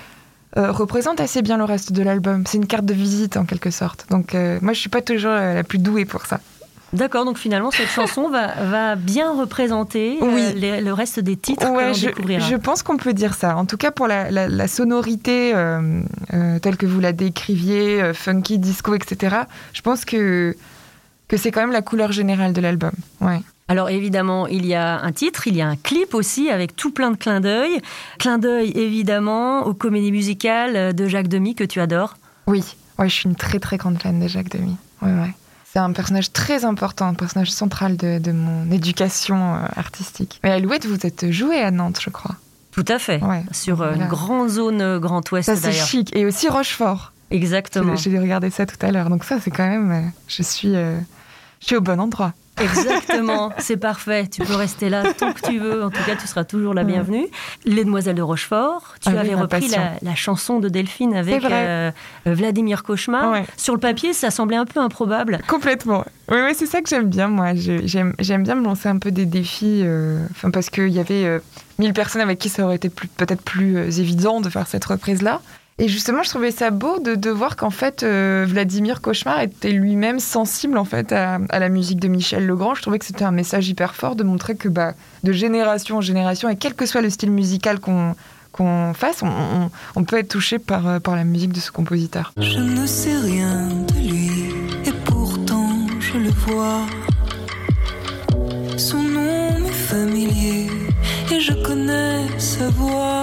représente 0.56 1.20
assez 1.20 1.42
bien 1.42 1.58
le 1.58 1.64
reste 1.64 1.92
de 1.92 2.02
l'album. 2.02 2.44
C'est 2.46 2.56
une 2.56 2.66
carte 2.66 2.86
de 2.86 2.94
visite 2.94 3.36
en 3.36 3.44
quelque 3.44 3.70
sorte. 3.70 4.06
Donc, 4.08 4.32
moi, 4.32 4.72
je 4.72 4.80
suis 4.80 4.88
pas 4.88 5.02
toujours 5.02 5.32
la 5.32 5.62
plus 5.62 5.78
douée 5.78 6.06
pour 6.06 6.24
ça. 6.24 6.40
D'accord, 6.92 7.24
donc 7.24 7.38
finalement 7.38 7.70
cette 7.70 7.88
chanson 7.94 8.28
va, 8.28 8.48
va 8.64 8.96
bien 8.96 9.32
représenter 9.32 10.18
euh, 10.22 10.52
les- 10.54 10.80
le 10.80 10.92
reste 10.92 11.20
des 11.20 11.36
titres 11.36 11.66
que 11.66 11.72
Ouais, 11.76 11.94
je, 11.94 12.06
découvrira. 12.08 12.46
je 12.46 12.56
pense 12.56 12.82
qu'on 12.82 12.96
peut 12.98 13.14
dire 13.14 13.34
ça. 13.34 13.56
En 13.56 13.64
tout 13.64 13.76
cas, 13.78 13.90
pour 13.90 14.06
la, 14.08 14.30
la- 14.30 14.48
la 14.48 14.68
sonorité 14.68 15.54
euh, 15.54 16.02
euh, 16.34 16.58
telle 16.58 16.76
que 16.76 16.86
vous 16.86 17.00
la 17.00 17.12
décriviez, 17.12 18.12
funky, 18.14 18.58
disco, 18.58 18.94
etc., 18.94 19.36
je 19.72 19.80
pense 19.80 20.04
que, 20.04 20.54
que 21.28 21.36
c'est 21.36 21.50
quand 21.50 21.60
même 21.62 21.72
la 21.72 21.82
couleur 21.82 22.12
générale 22.12 22.52
de 22.52 22.60
l'album. 22.60 22.92
Ouais. 23.20 23.40
Alors 23.68 23.88
évidemment, 23.88 24.46
il 24.48 24.66
y 24.66 24.74
a 24.74 25.00
un 25.00 25.12
titre, 25.12 25.46
il 25.46 25.56
y 25.56 25.62
a 25.62 25.68
un 25.68 25.76
clip 25.76 26.14
aussi 26.14 26.50
avec 26.50 26.76
tout 26.76 26.90
plein 26.90 27.10
de 27.10 27.16
clins 27.16 27.40
d'œil. 27.40 27.80
Clin 28.18 28.36
d'œil 28.36 28.70
évidemment 28.74 29.62
aux 29.66 29.72
comédies 29.72 30.12
musicales 30.12 30.94
de 30.94 31.06
Jacques 31.08 31.28
Demy 31.28 31.54
que 31.54 31.64
tu 31.64 31.80
adores. 31.80 32.14
Oui, 32.46 32.62
ouais, 32.98 33.08
je 33.08 33.14
suis 33.14 33.28
une 33.30 33.36
très 33.36 33.60
très 33.60 33.78
grande 33.78 33.98
fan 34.02 34.20
de 34.20 34.28
Jacques 34.28 34.50
Demy. 34.50 34.76
Ouais, 35.00 35.08
ouais. 35.12 35.34
C'est 35.72 35.78
un 35.78 35.92
personnage 35.92 36.32
très 36.32 36.66
important, 36.66 37.06
un 37.08 37.14
personnage 37.14 37.50
central 37.50 37.96
de, 37.96 38.18
de 38.18 38.30
mon 38.32 38.70
éducation 38.70 39.54
euh, 39.54 39.58
artistique. 39.76 40.38
Mais 40.44 40.50
Alouette, 40.50 40.84
vous 40.84 41.06
êtes 41.06 41.30
joué 41.30 41.60
à 41.62 41.70
Nantes, 41.70 41.98
je 42.02 42.10
crois. 42.10 42.36
Tout 42.72 42.84
à 42.88 42.98
fait. 42.98 43.22
Ouais. 43.22 43.42
Sur 43.52 43.80
euh, 43.80 43.88
Voilà. 43.88 44.02
une 44.04 44.08
grande 44.10 44.48
zone 44.50 44.82
euh, 44.82 44.98
Grand 44.98 45.30
Ouest 45.32 45.46
Ça, 45.46 45.56
c'est 45.56 45.72
chic. 45.72 46.14
Et 46.14 46.26
aussi 46.26 46.48
Rochefort. 46.48 47.12
Exactement. 47.30 47.96
J'ai 47.96 48.18
regardé 48.18 48.50
ça 48.50 48.66
tout 48.66 48.76
à 48.84 48.90
l'heure. 48.90 49.08
Donc 49.08 49.24
ça, 49.24 49.40
c'est 49.40 49.50
quand 49.50 49.66
même... 49.66 50.12
je, 50.28 50.42
suis, 50.42 50.76
euh, 50.76 50.98
je 51.60 51.66
suis 51.68 51.76
au 51.76 51.80
bon 51.80 51.98
endroit. 52.00 52.34
Exactement, 52.60 53.50
c'est 53.58 53.76
parfait. 53.76 54.26
Tu 54.28 54.42
peux 54.42 54.54
rester 54.54 54.88
là 54.90 55.02
tant 55.14 55.32
que 55.32 55.40
tu 55.40 55.58
veux. 55.58 55.82
En 55.84 55.90
tout 55.90 56.02
cas, 56.04 56.16
tu 56.16 56.26
seras 56.26 56.44
toujours 56.44 56.74
la 56.74 56.82
Ouais. 56.82 56.88
bienvenue. 56.92 57.26
Les 57.64 57.84
Demoiselles 57.84 58.16
de 58.16 58.22
Rochefort, 58.22 58.94
tu 59.00 59.08
Ah 59.08 59.12
oui, 59.12 59.18
avais 59.18 59.34
ma 59.34 59.42
repris 59.42 59.68
la, 59.68 59.92
la 60.02 60.14
chanson 60.14 60.58
de 60.58 60.68
Delphine 60.68 61.14
avec 61.14 61.42
vrai. 61.42 61.50
euh, 61.52 61.90
Vladimir 62.26 62.82
Cauchemar. 62.82 63.30
Ouais. 63.32 63.44
Sur 63.56 63.74
le 63.74 63.80
papier, 63.80 64.12
ça 64.12 64.30
semblait 64.30 64.56
un 64.56 64.66
peu 64.66 64.80
improbable. 64.80 65.40
Complètement. 65.48 66.04
Oui, 66.30 66.38
oui, 66.44 66.52
c'est 66.54 66.66
ça 66.66 66.80
que 66.82 66.88
j'aime 66.88 67.08
bien, 67.08 67.28
moi. 67.28 67.52
J'aime 67.54 68.14
bien 68.42 68.54
me 68.54 68.64
lancer 68.64 68.88
un 68.88 68.98
peu 68.98 69.10
des 69.10 69.26
défis, 69.26 69.82
euh, 69.84 70.24
enfin, 70.30 70.50
parce 70.50 70.70
qu'il 70.70 70.88
y 70.88 70.98
avait 71.00 71.24
euh, 71.24 71.38
mille 71.78 71.92
personnes 71.92 72.22
avec 72.22 72.38
qui 72.38 72.48
ça 72.48 72.64
aurait 72.64 72.76
été 72.76 72.88
peut-être 72.90 73.42
plus 73.42 73.76
euh, 73.76 73.90
évident 73.90 74.40
de 74.40 74.48
faire 74.50 74.66
cette 74.66 74.84
reprise-là. 74.84 75.40
Et 75.82 75.88
justement, 75.88 76.22
je 76.22 76.30
trouvais 76.30 76.52
ça 76.52 76.70
beau 76.70 77.00
de, 77.00 77.16
de 77.16 77.28
voir 77.28 77.56
qu'en 77.56 77.70
fait, 77.70 78.04
euh, 78.04 78.46
Vladimir 78.48 79.00
Cauchemar 79.00 79.40
était 79.40 79.72
lui-même 79.72 80.20
sensible 80.20 80.78
en 80.78 80.84
fait 80.84 81.10
à, 81.10 81.40
la 81.50 81.68
musique 81.68 81.98
de 81.98 82.06
Michel 82.06 82.46
Legrand. 82.46 82.76
Je 82.76 82.82
trouvais 82.82 83.00
que 83.00 83.04
c'était 83.04 83.24
un 83.24 83.32
message 83.32 83.68
hyper 83.68 83.96
fort 83.96 84.14
de 84.14 84.22
montrer 84.22 84.54
que 84.54 84.68
bah, 84.68 84.92
de 85.24 85.32
génération 85.32 85.96
en 85.96 86.00
génération, 86.00 86.48
et 86.48 86.54
quel 86.54 86.74
que 86.74 86.86
soit 86.86 87.00
le 87.00 87.10
style 87.10 87.32
musical 87.32 87.80
qu'on 87.80 88.14
qu'on 88.52 88.92
fasse, 88.94 89.24
on 89.96 90.04
peut 90.04 90.18
être 90.18 90.28
touché 90.28 90.58
par, 90.60 90.86
euh, 90.86 91.00
par 91.00 91.16
la 91.16 91.24
musique 91.24 91.52
de 91.52 91.58
ce 91.58 91.72
compositeur. 91.72 92.32
Je 92.36 92.58
ne 92.58 92.86
sais 92.86 93.16
rien 93.16 93.66
de 93.66 93.94
lui, 93.94 94.50
et 94.86 94.92
pourtant 95.06 95.68
je 95.98 96.18
le 96.18 96.30
vois. 96.30 96.82
Son 98.76 99.02
nom 99.02 99.58
m'est 99.58 99.70
familier, 99.70 100.68
et 101.32 101.40
je 101.40 101.54
connais 101.64 102.28
sa 102.38 102.68
voix. 102.68 103.21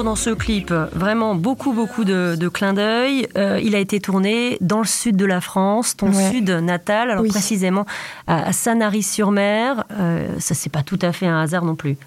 Toujours 0.00 0.12
dans 0.12 0.16
ce 0.16 0.30
clip, 0.30 0.72
vraiment 0.94 1.34
beaucoup, 1.34 1.74
beaucoup 1.74 2.04
de, 2.04 2.34
de 2.34 2.48
clins 2.48 2.72
d'œil. 2.72 3.28
Euh, 3.36 3.60
il 3.62 3.74
a 3.74 3.78
été 3.80 4.00
tourné 4.00 4.56
dans 4.62 4.78
le 4.78 4.86
sud 4.86 5.14
de 5.14 5.26
la 5.26 5.42
France, 5.42 5.94
ton 5.94 6.10
Ouais. 6.10 6.30
sud 6.30 6.48
natal, 6.48 7.10
alors 7.10 7.22
Oui. 7.24 7.28
précisément 7.28 7.84
à, 8.26 8.44
à 8.48 8.52
Sanary-sur-Mer. 8.54 9.84
Euh, 9.92 10.26
ça, 10.38 10.54
c'est 10.54 10.70
pas 10.72 10.82
tout 10.82 10.98
à 11.02 11.12
fait 11.12 11.26
un 11.26 11.38
hasard 11.42 11.66
non 11.66 11.74
plus. 11.74 11.98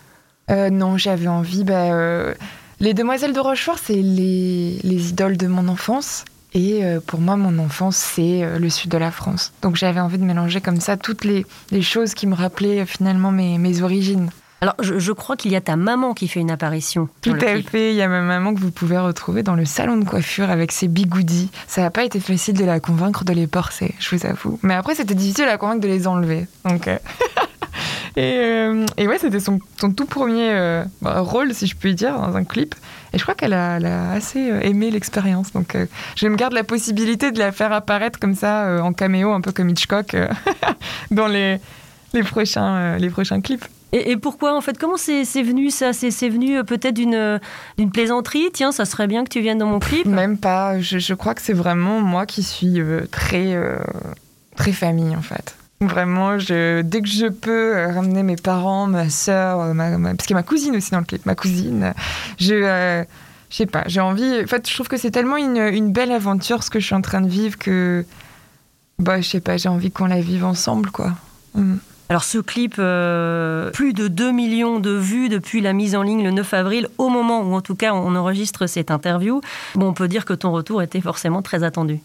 Euh, 0.49 0.71
non, 0.71 0.97
j'avais 0.97 1.27
envie. 1.27 1.63
Bah, 1.63 1.93
euh, 1.93 2.33
les 2.79 2.95
Demoiselles 2.95 3.33
de 3.33 3.39
Rochefort, 3.39 3.77
c'est 3.77 3.93
les, 3.93 4.79
les 4.83 5.09
idoles 5.09 5.37
de 5.37 5.45
mon 5.45 5.67
enfance. 5.67 6.25
Et 6.55 6.81
pour 7.05 7.19
moi, 7.21 7.35
mon 7.35 7.59
enfance, 7.63 7.95
c'est 7.97 8.57
le 8.59 8.69
sud 8.71 8.89
de 8.89 8.97
la 8.97 9.11
France. 9.11 9.53
Donc 9.61 9.75
j'avais 9.75 9.99
envie 9.99 10.17
de 10.17 10.23
mélanger 10.23 10.61
comme 10.61 10.79
ça 10.79 10.97
toutes 10.97 11.25
les, 11.25 11.45
les 11.71 11.81
choses 11.83 12.15
qui 12.15 12.25
me 12.25 12.33
rappelaient 12.35 12.85
finalement 12.87 13.31
mes, 13.31 13.57
mes 13.59 13.81
origines. 13.83 14.29
Alors, 14.63 14.75
je, 14.79 14.97
je 14.97 15.11
crois 15.11 15.35
qu'il 15.35 15.51
y 15.51 15.57
a 15.57 15.61
ta 15.61 15.75
maman 15.75 16.13
qui 16.13 16.29
fait 16.29 16.39
une 16.39 16.49
apparition. 16.49 17.09
Tout 17.21 17.33
à 17.33 17.61
fait. 17.61 17.91
Il 17.91 17.97
y 17.97 18.01
a 18.01 18.07
ma 18.07 18.21
maman 18.21 18.53
que 18.53 18.61
vous 18.61 18.71
pouvez 18.71 18.97
retrouver 18.97 19.43
dans 19.43 19.55
le 19.55 19.65
salon 19.65 19.97
de 19.97 20.05
coiffure 20.05 20.49
avec 20.49 20.71
ses 20.71 20.87
bigoudis. 20.87 21.51
Ça 21.67 21.81
n'a 21.81 21.89
pas 21.89 22.05
été 22.05 22.21
facile 22.21 22.53
de 22.53 22.63
la 22.63 22.79
convaincre 22.79 23.25
de 23.25 23.33
les 23.33 23.45
porcer, 23.45 23.93
je 23.99 24.15
vous 24.15 24.25
avoue. 24.25 24.59
Mais 24.63 24.73
après, 24.73 24.95
c'était 24.95 25.15
difficile 25.15 25.43
de 25.43 25.49
la 25.49 25.57
convaincre 25.57 25.81
de 25.81 25.89
les 25.89 26.07
enlever. 26.07 26.47
Donc. 26.63 26.87
euh, 26.87 26.97
et, 28.15 28.37
euh, 28.37 28.85
et 28.95 29.05
ouais, 29.05 29.19
c'était 29.19 29.41
son, 29.41 29.59
son 29.81 29.91
tout 29.91 30.05
premier 30.05 30.51
euh, 30.53 30.85
bah, 31.01 31.19
rôle, 31.19 31.53
si 31.53 31.67
je 31.67 31.75
puis 31.75 31.93
dire, 31.93 32.17
dans 32.17 32.37
un 32.37 32.45
clip. 32.45 32.73
Et 33.11 33.17
je 33.17 33.23
crois 33.23 33.35
qu'elle 33.35 33.51
a, 33.51 34.11
assez 34.13 34.39
aimé 34.61 34.91
l'expérience. 34.91 35.51
Donc, 35.51 35.75
euh, 35.75 35.87
je 36.15 36.25
me 36.29 36.37
garde 36.37 36.53
la 36.53 36.63
possibilité 36.63 37.33
de 37.33 37.39
la 37.39 37.51
faire 37.51 37.73
apparaître 37.73 38.17
comme 38.17 38.33
ça, 38.33 38.81
en 38.81 38.93
caméo, 38.93 39.33
un 39.33 39.41
peu 39.41 39.51
comme 39.51 39.69
Hitchcock, 39.71 40.15
dans 41.11 41.27
les, 41.27 41.59
les, 42.13 42.23
prochains, 42.23 42.95
les 42.97 43.09
prochains 43.09 43.41
clips. 43.41 43.65
Et, 43.93 44.17
pourquoi 44.17 44.57
en 44.57 44.61
fait 44.61 44.77
Comment 44.77 44.97
c'est 44.97 45.23
venu 45.43 45.69
ça? 45.69 45.93
C'est 45.93 46.29
venu 46.29 46.57
euh, 46.57 46.63
peut-être 46.63 46.95
d'une 46.95 47.13
euh, 47.13 47.37
d'une 47.77 47.91
plaisanterie? 47.91 48.49
Tiens, 48.51 48.71
ça 48.71 48.85
serait 48.85 49.07
bien 49.07 49.23
que 49.23 49.29
tu 49.29 49.39
viennes 49.39 49.59
dans 49.59 49.67
mon 49.67 49.79
clip. 49.79 50.05
Même 50.07 50.37
pas. 50.37 50.79
Je, 50.79 50.97
je 50.97 51.13
crois 51.13 51.35
que 51.35 51.41
c'est 51.41 51.53
vraiment 51.53 52.01
moi 52.01 52.25
qui 52.25 52.41
suis 52.41 52.81
euh, 52.81 53.01
très, 53.11 53.55
très 54.55 54.71
famille, 54.71 55.15
en 55.15 55.21
fait. 55.21 55.55
Vraiment, 55.79 56.39
je, 56.39 56.81
dès 56.81 57.01
que 57.01 57.07
je 57.07 57.27
peux 57.27 57.85
ramener 57.93 58.23
mes 58.23 58.37
parents, 58.37 58.87
ma 58.87 59.09
soeur, 59.09 59.73
ma- 59.73 59.89
parce 60.15 60.25
qu'il 60.25 60.31
y 60.31 60.33
a 60.33 60.39
ma 60.39 60.43
cousine 60.43 60.75
aussi 60.75 60.91
dans 60.91 60.99
le 60.99 61.05
clip, 61.05 61.25
ma 61.25 61.35
cousine, 61.35 61.93
je, 62.39 62.53
euh, 62.55 63.03
je 63.49 63.55
sais 63.57 63.65
pas, 63.65 63.83
j'ai 63.87 63.99
envie. 63.99 64.41
En 64.43 64.47
fait, 64.47 64.67
je 64.67 64.73
trouve 64.73 64.87
que 64.87 64.97
c'est 64.97 65.11
tellement 65.11 65.35
une, 65.37 65.57
une 65.57 65.91
belle 65.91 66.11
aventure 66.11 66.63
ce 66.63 66.69
que 66.69 66.79
je 66.79 66.85
suis 66.85 66.95
en 66.95 67.01
train 67.01 67.19
de 67.21 67.27
vivre 67.27 67.57
que, 67.57 68.05
bah, 68.97 69.19
je 69.19 69.27
sais 69.27 69.41
pas, 69.41 69.57
j'ai 69.57 69.67
envie 69.69 69.91
qu'on 69.91 70.05
la 70.05 70.21
vive 70.21 70.45
ensemble, 70.45 70.89
quoi. 70.89 71.11
Mm. 71.53 71.75
Alors 72.09 72.23
ce 72.23 72.37
clip, 72.37 72.75
euh, 72.79 73.71
plus 73.71 73.93
de 73.93 74.07
2 74.07 74.31
millions 74.31 74.79
de 74.79 74.91
vues 74.91 75.29
depuis 75.29 75.61
la 75.61 75.73
mise 75.73 75.95
en 75.95 76.03
ligne 76.03 76.23
le 76.23 76.31
9 76.31 76.53
avril, 76.53 76.87
au 76.97 77.09
moment 77.09 77.41
où 77.41 77.53
en 77.53 77.61
tout 77.61 77.75
cas 77.75 77.93
on 77.93 78.15
enregistre 78.15 78.67
cette 78.67 78.91
interview. 78.91 79.41
Bon, 79.75 79.87
on 79.87 79.93
peut 79.93 80.07
dire 80.07 80.25
que 80.25 80.33
ton 80.33 80.51
retour 80.51 80.81
était 80.81 81.01
forcément 81.01 81.41
très 81.41 81.63
attendu. 81.63 82.01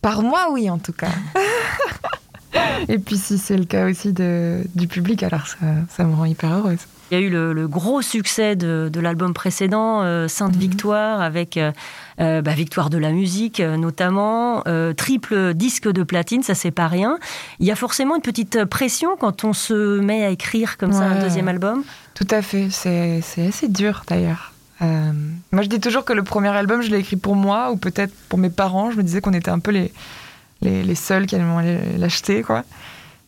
Par 0.00 0.22
moi, 0.22 0.48
oui, 0.50 0.68
en 0.70 0.78
tout 0.78 0.92
cas. 0.92 1.10
Et 2.88 2.98
puis, 2.98 3.16
si 3.16 3.38
c'est 3.38 3.56
le 3.56 3.64
cas 3.64 3.88
aussi 3.88 4.12
de, 4.12 4.62
du 4.74 4.86
public, 4.86 5.22
alors 5.22 5.46
ça, 5.46 5.56
ça 5.88 6.04
me 6.04 6.14
rend 6.14 6.24
hyper 6.24 6.52
heureuse. 6.52 6.86
Il 7.10 7.18
y 7.18 7.20
a 7.22 7.24
eu 7.24 7.28
le, 7.30 7.52
le 7.52 7.68
gros 7.68 8.00
succès 8.02 8.56
de, 8.56 8.88
de 8.92 9.00
l'album 9.00 9.34
précédent, 9.34 10.02
euh, 10.02 10.26
Sainte 10.26 10.54
Mhm. 10.54 10.60
Victoire, 10.60 11.20
avec 11.20 11.56
euh, 11.56 11.70
euh, 12.20 12.40
bah, 12.42 12.52
Victoire 12.54 12.88
de 12.90 12.98
la 12.98 13.10
musique 13.10 13.60
notamment, 13.60 14.62
euh, 14.66 14.92
triple 14.94 15.54
disque 15.54 15.88
de 15.90 16.02
platine, 16.02 16.42
ça 16.42 16.54
c'est 16.54 16.70
pas 16.70 16.88
rien. 16.88 17.18
Il 17.60 17.66
y 17.66 17.70
a 17.70 17.76
forcément 17.76 18.16
une 18.16 18.22
petite 18.22 18.64
pression 18.64 19.16
quand 19.18 19.44
on 19.44 19.52
se 19.52 19.98
met 20.00 20.24
à 20.24 20.30
écrire 20.30 20.76
comme 20.78 20.92
ça 20.92 21.04
un 21.04 21.20
deuxième 21.20 21.48
album. 21.48 21.82
Tout 22.14 22.26
à 22.30 22.40
fait, 22.42 22.68
c'est 22.70 23.20
c'est 23.22 23.46
assez 23.48 23.68
dur 23.68 24.04
d'ailleurs. 24.08 24.52
Euh, 24.82 25.12
moi 25.52 25.62
je 25.62 25.68
dis 25.68 25.78
toujours 25.80 26.04
que 26.04 26.12
le 26.12 26.22
premier 26.24 26.48
album 26.48 26.82
je 26.82 26.90
l'ai 26.90 26.98
écrit 26.98 27.16
pour 27.16 27.36
moi 27.36 27.70
ou 27.70 27.76
peut-être 27.76 28.12
pour 28.28 28.38
mes 28.38 28.50
parents. 28.50 28.90
Je 28.90 28.96
me 28.96 29.02
disais 29.02 29.20
qu'on 29.20 29.32
était 29.34 29.50
un 29.50 29.60
peu 29.60 29.70
les, 29.70 29.92
les, 30.62 30.82
les 30.82 30.94
seuls 30.94 31.26
qui 31.26 31.36
allaient 31.36 31.80
l'acheter. 31.98 32.42
quoi. 32.42 32.64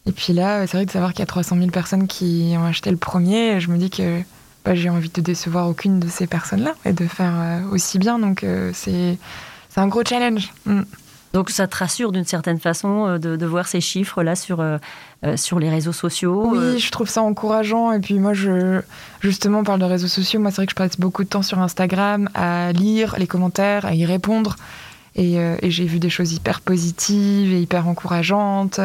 Et 0.07 0.13
puis 0.13 0.33
là, 0.33 0.67
c'est 0.67 0.77
vrai 0.77 0.87
de 0.87 0.91
savoir 0.91 1.13
qu'il 1.13 1.21
y 1.21 1.23
a 1.23 1.27
300 1.27 1.57
000 1.57 1.71
personnes 1.71 2.07
qui 2.07 2.55
ont 2.57 2.65
acheté 2.65 2.91
le 2.91 2.97
premier, 2.97 3.61
je 3.61 3.71
me 3.71 3.77
dis 3.77 3.91
que 3.91 4.21
bah, 4.65 4.75
j'ai 4.75 4.89
envie 4.89 5.11
de 5.11 5.21
décevoir 5.21 5.69
aucune 5.69 6.01
de 6.01 6.09
ces 6.09 6.27
personnes-là 6.27 6.75
et 6.85 6.93
de 6.93 7.07
faire 7.07 7.33
euh, 7.35 7.61
aussi 7.73 7.99
bien. 7.99 8.19
Donc 8.19 8.45
euh, 8.45 8.71
c'est 8.75 9.19
un 9.77 9.89
gros 9.89 10.05
challenge. 10.05 10.53
Mm. 10.65 10.83
Donc 11.37 11.51
ça 11.51 11.67
te 11.67 11.77
rassure 11.77 12.13
d'une 12.13 12.25
certaine 12.25 12.59
façon 12.59 13.07
euh, 13.07 13.19
de, 13.19 13.37
de 13.37 13.45
voir 13.47 13.69
ces 13.69 13.83
chiffres 13.83 14.23
là 14.23 14.35
sur, 14.35 14.61
euh, 14.61 14.79
sur 15.37 15.59
les 15.59 15.69
réseaux 15.69 15.93
sociaux. 15.93 16.49
Oui, 16.51 16.79
je 16.79 16.91
trouve 16.91 17.11
ça 17.11 17.21
encourageant. 17.21 17.93
Et 17.93 18.01
puis 18.01 18.19
moi, 18.19 18.33
je, 18.33 18.81
justement, 19.21 19.59
on 19.59 19.63
parle 19.63 19.81
de 19.81 19.85
réseaux 19.85 20.09
sociaux. 20.09 20.41
Moi, 20.41 20.51
c'est 20.51 20.57
vrai 20.57 20.67
que 20.67 20.73
je 20.73 20.77
passe 20.77 20.99
beaucoup 20.99 21.25
de 21.25 21.29
temps 21.29 21.43
sur 21.43 21.59
Instagram 21.59 22.31
à 22.35 22.73
lire 22.73 23.17
les 23.19 23.27
commentaires, 23.27 23.85
à 23.85 23.95
y 23.95 24.07
répondre. 24.07 24.57
Et, 25.15 25.39
euh, 25.39 25.57
et 25.61 25.71
j'ai 25.71 25.85
vu 25.85 25.99
des 25.99 26.09
choses 26.09 26.33
hyper 26.33 26.63
positives 26.63 27.53
et 27.53 27.61
hyper 27.61 27.87
encourageantes. 27.87 28.81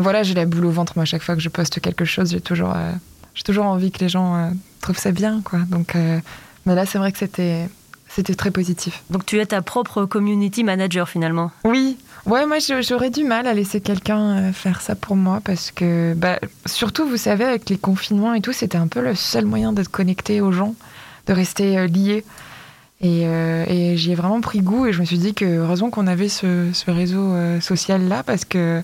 Voilà, 0.00 0.22
j'ai 0.22 0.34
la 0.34 0.46
boule 0.46 0.66
au 0.66 0.70
ventre. 0.70 0.94
Moi, 0.96 1.02
à 1.02 1.06
chaque 1.06 1.22
fois 1.22 1.34
que 1.34 1.42
je 1.42 1.48
poste 1.48 1.80
quelque 1.80 2.04
chose, 2.04 2.30
j'ai 2.30 2.40
toujours, 2.40 2.72
euh, 2.74 2.92
j'ai 3.34 3.42
toujours 3.42 3.66
envie 3.66 3.90
que 3.90 4.00
les 4.00 4.08
gens 4.08 4.36
euh, 4.36 4.50
trouvent 4.80 4.98
ça 4.98 5.12
bien. 5.12 5.42
Quoi. 5.44 5.60
Donc, 5.68 5.94
euh, 5.94 6.18
mais 6.66 6.74
là, 6.74 6.86
c'est 6.86 6.98
vrai 6.98 7.12
que 7.12 7.18
c'était, 7.18 7.68
c'était 8.08 8.34
très 8.34 8.50
positif. 8.50 9.02
Donc 9.10 9.26
tu 9.26 9.38
es 9.38 9.46
ta 9.46 9.62
propre 9.62 10.04
community 10.06 10.64
manager 10.64 11.08
finalement. 11.08 11.50
Oui, 11.64 11.98
ouais, 12.26 12.46
moi 12.46 12.58
j'aurais 12.80 13.10
du 13.10 13.24
mal 13.24 13.46
à 13.46 13.54
laisser 13.54 13.80
quelqu'un 13.80 14.52
faire 14.52 14.80
ça 14.80 14.94
pour 14.94 15.16
moi 15.16 15.40
parce 15.44 15.70
que, 15.70 16.14
bah, 16.16 16.38
surtout, 16.66 17.06
vous 17.06 17.16
savez, 17.16 17.44
avec 17.44 17.68
les 17.68 17.78
confinements 17.78 18.34
et 18.34 18.40
tout, 18.40 18.52
c'était 18.52 18.78
un 18.78 18.88
peu 18.88 19.00
le 19.00 19.14
seul 19.14 19.44
moyen 19.44 19.72
d'être 19.72 19.90
connecté 19.90 20.40
aux 20.40 20.52
gens, 20.52 20.74
de 21.26 21.32
rester 21.32 21.86
lié. 21.86 22.24
Et, 23.02 23.22
euh, 23.24 23.64
et 23.66 23.96
j'y 23.96 24.12
ai 24.12 24.14
vraiment 24.14 24.42
pris 24.42 24.60
goût 24.60 24.86
et 24.86 24.92
je 24.92 25.00
me 25.00 25.06
suis 25.06 25.18
dit 25.18 25.32
que 25.32 25.46
heureusement 25.46 25.88
qu'on 25.88 26.06
avait 26.06 26.28
ce, 26.28 26.68
ce 26.74 26.90
réseau 26.90 27.32
euh, 27.32 27.58
social 27.60 28.06
là 28.08 28.22
parce 28.22 28.44
que 28.44 28.82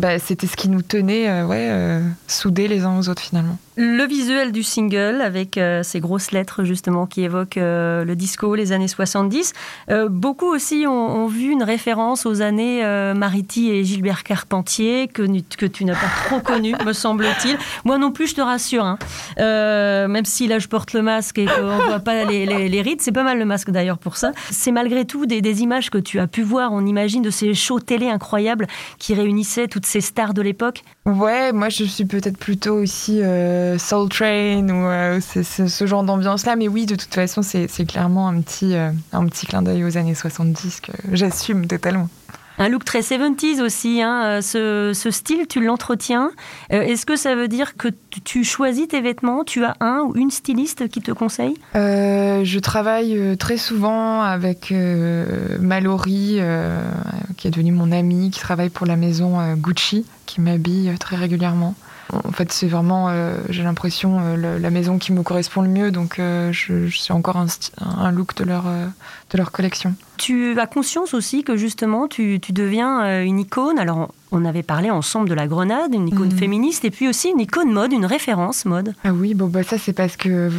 bah, 0.00 0.18
c'était 0.18 0.46
ce 0.46 0.56
qui 0.56 0.70
nous 0.70 0.80
tenait 0.80 1.28
euh, 1.28 1.44
ouais, 1.44 1.68
euh, 1.70 2.00
soudés 2.26 2.68
les 2.68 2.84
uns 2.84 2.98
aux 2.98 3.10
autres 3.10 3.20
finalement. 3.20 3.58
Le 3.76 4.04
visuel 4.04 4.50
du 4.50 4.62
single 4.62 5.20
avec 5.20 5.58
euh, 5.58 5.82
ces 5.82 6.00
grosses 6.00 6.32
lettres 6.32 6.64
justement 6.64 7.06
qui 7.06 7.22
évoquent 7.22 7.56
le 7.56 8.14
disco, 8.14 8.54
les 8.54 8.72
années 8.72 8.88
70. 8.88 9.52
Euh, 9.90 10.08
beaucoup 10.08 10.46
aussi 10.46 10.86
ont, 10.86 11.26
vu 11.26 11.50
une 11.50 11.62
référence 11.62 12.26
aux 12.26 12.40
années 12.40 12.82
Mariti 13.14 13.70
et 13.70 13.84
Gilbert 13.84 14.24
Carpentier 14.24 15.06
que, 15.08 15.22
tu 15.66 15.84
n'as 15.84 15.94
pas 15.94 16.08
trop 16.24 16.40
connu, 16.40 16.74
me 16.84 16.92
semble-t-il. 16.92 17.56
Moi 17.84 17.98
non 17.98 18.10
plus, 18.10 18.28
je 18.28 18.34
te 18.34 18.40
rassure. 18.40 18.84
hein. 18.84 18.98
Même 19.38 20.24
si 20.24 20.46
là 20.46 20.58
je 20.58 20.68
porte 20.68 20.92
le 20.92 21.02
masque 21.02 21.38
et 21.38 21.46
qu'on 21.46 21.76
ne 21.76 21.86
voit 21.86 22.00
pas 22.00 22.24
les 22.24 22.82
rides, 22.82 23.00
c'est 23.00 23.12
pas 23.12 23.22
mal 23.22 23.38
le 23.38 23.44
masque 23.44 23.70
d'ailleurs 23.70 23.98
pour 23.98 24.16
ça. 24.16 24.32
C'est 24.50 24.72
malgré 24.72 25.04
tout 25.04 25.26
des, 25.26 25.42
des 25.42 25.62
images 25.62 25.90
que 25.90 25.98
tu 25.98 26.18
as 26.18 26.26
pu 26.26 26.42
voir, 26.42 26.72
on 26.72 26.84
imagine, 26.86 27.22
de 27.22 27.30
ces 27.30 27.54
shows 27.54 27.80
télé 27.80 28.08
incroyables 28.08 28.66
qui 28.98 29.14
réunissaient 29.14 29.68
toutes 29.68 29.86
ces 29.90 30.00
stars 30.00 30.34
de 30.34 30.42
l'époque. 30.42 30.84
Ouais, 31.04 31.52
moi 31.52 31.68
je 31.68 31.84
suis 31.84 32.04
peut-être 32.04 32.38
plutôt 32.38 32.74
aussi 32.74 33.22
euh, 33.22 33.76
Soul 33.76 34.08
Train 34.08 34.68
ou 34.68 34.86
euh, 34.86 35.20
ce 35.20 35.86
genre 35.86 36.04
d'ambiance-là, 36.04 36.54
mais 36.54 36.68
oui, 36.68 36.86
de 36.86 36.94
toute 36.94 37.12
façon, 37.12 37.42
c'est 37.42 37.66
c'est 37.68 37.86
clairement 37.86 38.28
un 38.28 38.40
petit, 38.40 38.74
euh, 38.74 38.90
un 39.12 39.26
petit 39.26 39.46
clin 39.46 39.62
d'œil 39.62 39.84
aux 39.84 39.96
années 39.96 40.14
70 40.14 40.80
que 40.80 40.92
j'assume 41.12 41.66
totalement. 41.66 42.08
Un 42.58 42.68
look 42.68 42.84
très 42.84 43.00
70s 43.00 43.60
aussi, 43.62 44.02
hein. 44.02 44.40
Euh, 44.54 44.92
ce, 44.94 45.10
style, 45.10 45.46
tu 45.48 45.64
l'entretiens. 45.64 46.30
Euh, 46.72 46.82
Est-ce 46.82 47.06
que 47.06 47.16
ça 47.16 47.34
veut 47.34 47.48
dire 47.48 47.76
que 47.76 47.88
tu- 48.24 48.44
choisis 48.44 48.86
tes 48.88 49.00
vêtements 49.00 49.44
Tu 49.44 49.64
as 49.64 49.76
un 49.80 50.00
ou 50.00 50.14
une 50.16 50.30
styliste 50.30 50.88
qui 50.88 51.00
te 51.00 51.12
conseille? 51.12 51.54
Euh, 51.74 52.44
je 52.44 52.58
travaille 52.58 53.36
très 53.38 53.56
souvent 53.56 54.20
avec 54.22 54.72
euh, 54.72 55.56
Mallory, 55.60 56.40
qui 57.36 57.48
est 57.48 57.50
devenue 57.50 57.72
mon 57.72 57.92
amie, 57.92 58.30
qui 58.30 58.40
travaille 58.40 58.70
pour 58.70 58.86
la 58.86 58.96
maison 58.96 59.38
Gucci, 59.54 60.04
qui 60.26 60.40
m'habille 60.40 60.92
très 60.98 61.16
régulièrement. 61.16 61.74
En 62.12 62.32
fait, 62.32 62.52
c'est 62.52 62.66
vraiment, 62.66 63.08
euh, 63.08 63.36
j'ai 63.50 63.62
l'impression, 63.62 64.18
euh, 64.20 64.58
la 64.58 64.70
maison 64.70 64.98
qui 64.98 65.12
me 65.12 65.22
correspond 65.22 65.62
le 65.62 65.68
mieux, 65.68 65.90
donc 65.90 66.18
euh, 66.18 66.50
je, 66.52 66.86
je 66.86 66.96
suis 66.98 67.12
encore 67.12 67.36
un, 67.36 68.10
look 68.10 68.34
de 68.36 68.44
leur, 68.44 68.66
euh, 68.66 68.86
de 69.30 69.38
leur 69.38 69.52
collection. 69.52 69.94
Tu 70.16 70.58
as 70.58 70.66
conscience 70.66 71.14
aussi 71.14 71.44
que 71.44 71.56
justement 71.56 72.08
tu, 72.08 72.40
tu 72.40 72.52
deviens 72.52 73.04
euh, 73.04 73.22
une 73.22 73.38
icône. 73.38 73.78
Alors 73.78 74.12
on 74.32 74.44
avait 74.44 74.62
parlé 74.62 74.90
ensemble 74.90 75.28
de 75.28 75.34
la 75.34 75.46
grenade, 75.46 75.94
une 75.94 76.08
icône 76.08 76.32
Mhm. 76.32 76.38
féministe, 76.38 76.84
et 76.84 76.90
puis 76.90 77.08
aussi 77.08 77.28
une 77.30 77.40
icône 77.40 77.70
mode, 77.72 77.92
une 77.92 78.06
référence 78.06 78.64
mode. 78.64 78.94
Ah 79.04 79.12
oui, 79.12 79.34
bon, 79.34 79.46
bah 79.46 79.62
ça 79.62 79.78
c'est 79.78 79.92
parce 79.92 80.16
que 80.16 80.50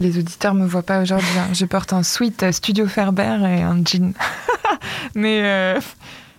les 0.00 0.18
auditeurs 0.18 0.54
me 0.54 0.66
voient 0.66 0.82
pas 0.82 1.02
aujourd'hui. 1.02 1.26
hein. 1.38 1.52
Je 1.52 1.64
porte 1.66 1.92
un 1.92 2.02
sweat 2.02 2.42
euh, 2.42 2.52
Studio 2.52 2.86
Ferber 2.86 3.38
et 3.42 3.62
un 3.62 3.82
jean. 3.84 4.12
mais 5.14 5.40
euh, 5.42 5.80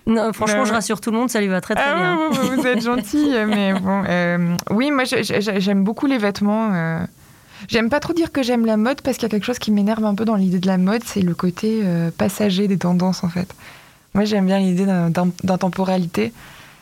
Non, 0.05 0.33
franchement, 0.33 0.61
Ouais, 0.61 0.65
je 0.65 0.73
rassure 0.73 0.99
tout 0.99 1.11
le 1.11 1.17
monde, 1.17 1.29
ça 1.29 1.39
lui 1.39 1.47
va 1.47 1.61
très 1.61 1.75
très 1.75 1.83
ah 1.87 1.95
bien. 1.95 2.29
vous 2.29 2.67
êtes 2.67 2.81
gentil, 2.81 3.29
mais 3.47 3.73
bon. 3.73 4.03
euh, 4.07 4.55
oui, 4.71 4.91
moi 4.91 5.03
j'aime 5.05 5.83
beaucoup 5.83 6.07
les 6.07 6.17
vêtements. 6.17 6.71
euh. 6.73 6.99
J'aime 7.69 7.89
pas 7.89 8.01
trop 8.01 8.11
dire 8.11 8.31
que 8.33 8.43
j'aime 8.43 8.65
la 8.65 8.75
mode 8.75 9.01
parce 9.01 9.15
qu'il 9.17 9.23
y 9.23 9.27
a 9.27 9.29
quelque 9.29 9.45
chose 9.45 9.59
qui 9.59 9.71
m'énerve 9.71 10.03
un 10.03 10.15
peu 10.15 10.25
dans 10.25 10.35
l'idée 10.35 10.59
de 10.59 10.67
la 10.67 10.77
mode, 10.77 11.01
c'est 11.05 11.21
le 11.21 11.33
côté 11.33 11.79
euh, 11.83 12.11
passager 12.17 12.67
des 12.67 12.77
tendances 12.77 13.23
en 13.23 13.29
fait. 13.29 13.47
Moi 14.13 14.25
j'aime 14.25 14.45
bien 14.45 14.59
l'idée 14.59 14.85
d'intemporalité. 15.43 16.33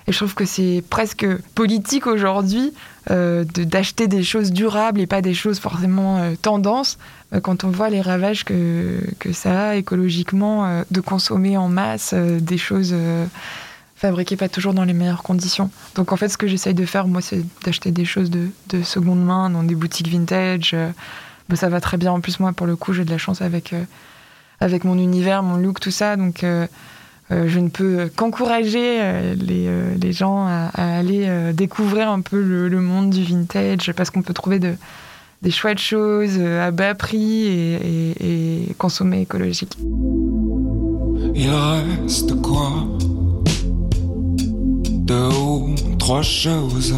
Et 0.08 0.12
je 0.12 0.18
trouve 0.18 0.34
que 0.34 0.46
c'est 0.46 0.84
presque 0.90 1.26
politique 1.54 2.08
aujourd'hui 2.08 2.74
euh, 3.10 3.44
d'acheter 3.44 4.08
des 4.08 4.24
choses 4.24 4.52
durables 4.52 5.00
et 5.00 5.08
pas 5.08 5.22
des 5.22 5.34
choses 5.34 5.60
forcément 5.60 6.18
euh, 6.18 6.34
tendances 6.42 6.98
euh, 7.34 7.40
quand 7.40 7.64
on 7.64 7.70
voit 7.70 7.90
les 7.90 8.02
ravages 8.02 8.44
que, 8.44 9.00
que 9.20 9.32
ça 9.34 9.70
a 9.70 9.76
écologiquement 9.76 10.66
euh, 10.66 10.84
de 10.92 11.02
consommer 11.02 11.58
en 11.58 11.68
masse 11.68 12.14
des 12.14 12.58
choses 12.58 12.96
fabriquées 13.96 14.36
pas 14.36 14.50
toujours 14.50 14.74
dans 14.74 14.84
les 14.84 14.94
meilleures 14.94 15.24
conditions. 15.24 15.70
Donc 15.96 16.12
en 16.12 16.18
fait 16.18 16.30
ce 16.30 16.38
que 16.38 16.48
j'essaye 16.48 16.74
de 16.74 16.86
faire 16.86 17.08
moi 17.08 17.22
c'est 17.22 17.44
d'acheter 17.64 17.92
des 17.92 18.06
choses 18.06 18.32
de, 18.32 18.50
de 18.70 18.82
seconde 18.82 19.24
main 19.24 19.50
dans 19.50 19.64
des 19.64 19.76
boutiques 19.76 20.08
vintage. 20.08 20.76
bah, 21.50 21.56
ça 21.56 21.70
va 21.70 21.80
très 21.80 21.98
bien 21.98 22.12
en 22.12 22.22
plus 22.22 22.40
moi 22.40 22.54
pour 22.54 22.66
le 22.66 22.76
coup 22.76 22.94
j'ai 22.94 23.06
de 23.06 23.12
la 23.12 23.20
chance 23.20 23.42
avec, 23.42 23.76
avec 24.60 24.84
mon 24.84 24.98
univers, 24.98 25.44
mon 25.44 25.58
look, 25.58 25.80
tout 25.80 25.92
ça. 25.92 26.16
Donc 26.18 26.44
je 27.48 27.60
ne 27.60 27.70
peux 27.70 28.10
qu'encourager 28.16 29.00
euh, 29.02 29.36
les, 29.36 29.66
euh, 29.68 29.94
les 30.02 30.12
gens 30.12 30.46
à, 30.48 30.70
aller 30.76 31.26
euh, 31.28 31.54
découvrir 31.54 32.10
un 32.10 32.22
peu 32.22 32.42
le, 32.42 32.82
monde 32.82 33.10
du 33.12 33.24
vintage 33.24 33.92
parce 33.96 34.10
qu'on 34.10 34.22
peut 34.22 34.34
trouver 34.34 34.60
de, 34.60 34.74
des 35.42 35.52
chouettes 35.52 35.80
choses 35.80 36.38
euh, 36.38 36.68
à 36.68 36.72
bas 36.72 36.94
prix 36.96 37.46
et- 37.48 38.16
et 38.70 38.74
consommer 38.78 39.22
écologique. 39.22 39.78
Il 41.36 41.50
reste 41.50 42.34
quoi? 42.42 42.72
Deux 44.90 45.30
ou 45.42 45.76
trois 46.00 46.22
choses 46.22 46.96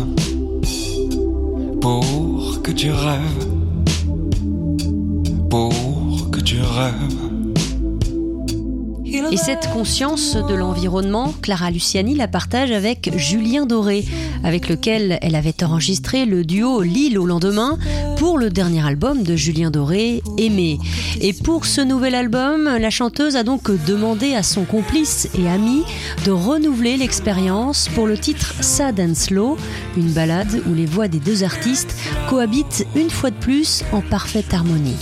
pour 1.82 2.62
que 2.64 2.72
tu 2.72 2.90
rêves, 2.92 3.48
pour 5.50 6.30
que 6.32 6.40
tu 6.40 6.58
rêves. 6.62 7.23
Et 9.14 9.38
cette 9.38 9.70
conscience 9.70 10.36
de 10.36 10.56
l'environnement, 10.56 11.36
Clara 11.44 11.70
Luciani 11.70 12.16
la 12.16 12.28
partage 12.28 12.72
avec 12.72 13.16
Julien 13.16 13.68
Doré, 13.68 14.06
avec 14.44 14.70
lequel 14.70 15.20
elle 15.22 15.36
avait 15.36 15.64
enregistré 15.64 16.26
le 16.26 16.44
duo 16.44 16.82
L'île 16.82 17.20
au 17.20 17.28
lendemain 17.28 17.78
pour 18.18 18.40
le 18.40 18.50
dernier 18.50 18.84
album 18.84 19.22
de 19.22 19.36
Julien 19.36 19.70
Doré, 19.70 20.24
Aimé. 20.40 20.80
Et 21.22 21.34
pour 21.34 21.66
ce 21.66 21.82
nouvel 21.82 22.16
album, 22.16 22.64
la 22.80 22.90
chanteuse 22.90 23.36
a 23.36 23.44
donc 23.44 23.70
demandé 23.86 24.34
à 24.34 24.42
son 24.42 24.64
complice 24.64 25.30
et 25.38 25.48
ami 25.48 25.84
de 26.26 26.32
renouveler 26.32 26.98
l'expérience 26.98 27.90
pour 27.94 28.08
le 28.08 28.18
titre 28.18 28.56
Sad 28.62 29.00
and 29.00 29.14
Slow, 29.14 29.58
une 29.96 30.12
balade 30.12 30.64
où 30.68 30.74
les 30.74 30.88
voix 30.88 31.08
des 31.08 31.20
deux 31.20 31.44
artistes 31.44 31.96
cohabitent 32.30 32.88
une 32.96 33.12
fois 33.12 33.30
de 33.30 33.36
plus 33.36 33.84
en 33.92 34.02
parfaite 34.02 34.54
harmonie. 34.56 34.98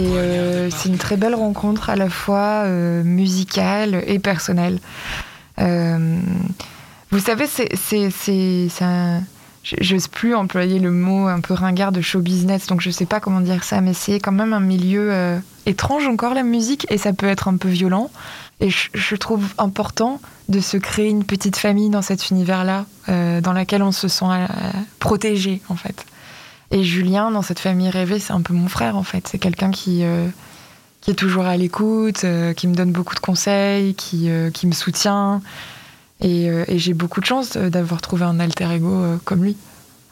C'est 0.00 0.16
euh, 0.16 0.70
c'est 0.70 0.88
une 0.88 0.98
très 0.98 1.16
belle 1.16 1.34
rencontre 1.34 1.90
à 1.90 1.96
la 1.96 2.08
fois 2.08 2.64
euh, 2.64 3.02
musicale 3.02 4.02
et 4.06 4.18
personnelle. 4.18 4.78
Euh, 5.58 6.18
vous 7.10 7.18
savez, 7.18 7.46
c'est 7.46 8.82
un- 8.82 9.20
J'ose 9.62 10.08
plus 10.08 10.34
employer 10.34 10.78
le 10.78 10.90
mot 10.90 11.26
un 11.26 11.40
peu 11.40 11.52
ringard 11.52 11.92
de 11.92 12.00
show 12.00 12.20
business, 12.20 12.66
donc 12.66 12.80
je 12.80 12.88
sais 12.88 13.04
pas 13.04 13.20
comment 13.20 13.42
dire 13.42 13.62
ça, 13.62 13.82
mais 13.82 13.92
c'est 13.92 14.18
quand 14.18 14.32
même 14.32 14.54
un 14.54 14.60
milieu 14.60 15.38
étrange 15.66 16.06
encore 16.06 16.32
la 16.32 16.44
musique 16.44 16.86
et 16.90 16.96
ça 16.96 17.12
peut 17.12 17.28
être 17.28 17.46
un 17.46 17.58
peu 17.58 17.68
violent. 17.68 18.10
Et 18.60 18.70
je, 18.70 19.16
trouve 19.16 19.44
important 19.58 20.18
de 20.48 20.60
se 20.60 20.78
créer 20.78 21.10
une 21.10 21.24
petite 21.24 21.56
famille 21.56 21.90
dans 21.90 22.00
cet 22.00 22.30
univers-là, 22.30 22.86
dans 23.06 23.52
laquelle 23.52 23.82
on 23.82 23.92
se 23.92 24.08
sent 24.08 24.24
protégé 24.98 25.60
en 25.68 25.76
fait. 25.76 26.06
Et 26.70 26.84
Julien, 26.84 27.30
dans 27.30 27.42
cette 27.42 27.58
famille 27.58 27.90
rêvée, 27.90 28.18
c'est 28.18 28.32
un 28.32 28.42
peu 28.42 28.54
mon 28.54 28.68
frère 28.68 28.96
en 28.96 29.02
fait. 29.02 29.26
C'est 29.28 29.38
quelqu'un 29.38 29.70
qui, 29.70 30.04
euh, 30.04 30.28
qui 31.00 31.10
est 31.10 31.14
toujours 31.14 31.46
à 31.46 31.56
l'écoute, 31.56 32.22
euh, 32.24 32.52
qui 32.52 32.68
me 32.68 32.74
donne 32.74 32.92
beaucoup 32.92 33.14
de 33.14 33.20
conseils, 33.20 33.94
qui, 33.94 34.30
euh, 34.30 34.50
qui 34.50 34.66
me 34.66 34.72
soutient. 34.72 35.42
Et, 36.22 36.44
et 36.48 36.78
j'ai 36.78 36.92
beaucoup 36.92 37.20
de 37.20 37.24
chance 37.24 37.56
d'avoir 37.56 38.02
trouvé 38.02 38.24
un 38.26 38.38
alter 38.40 38.70
ego 38.72 39.04
comme 39.24 39.42
lui. 39.42 39.56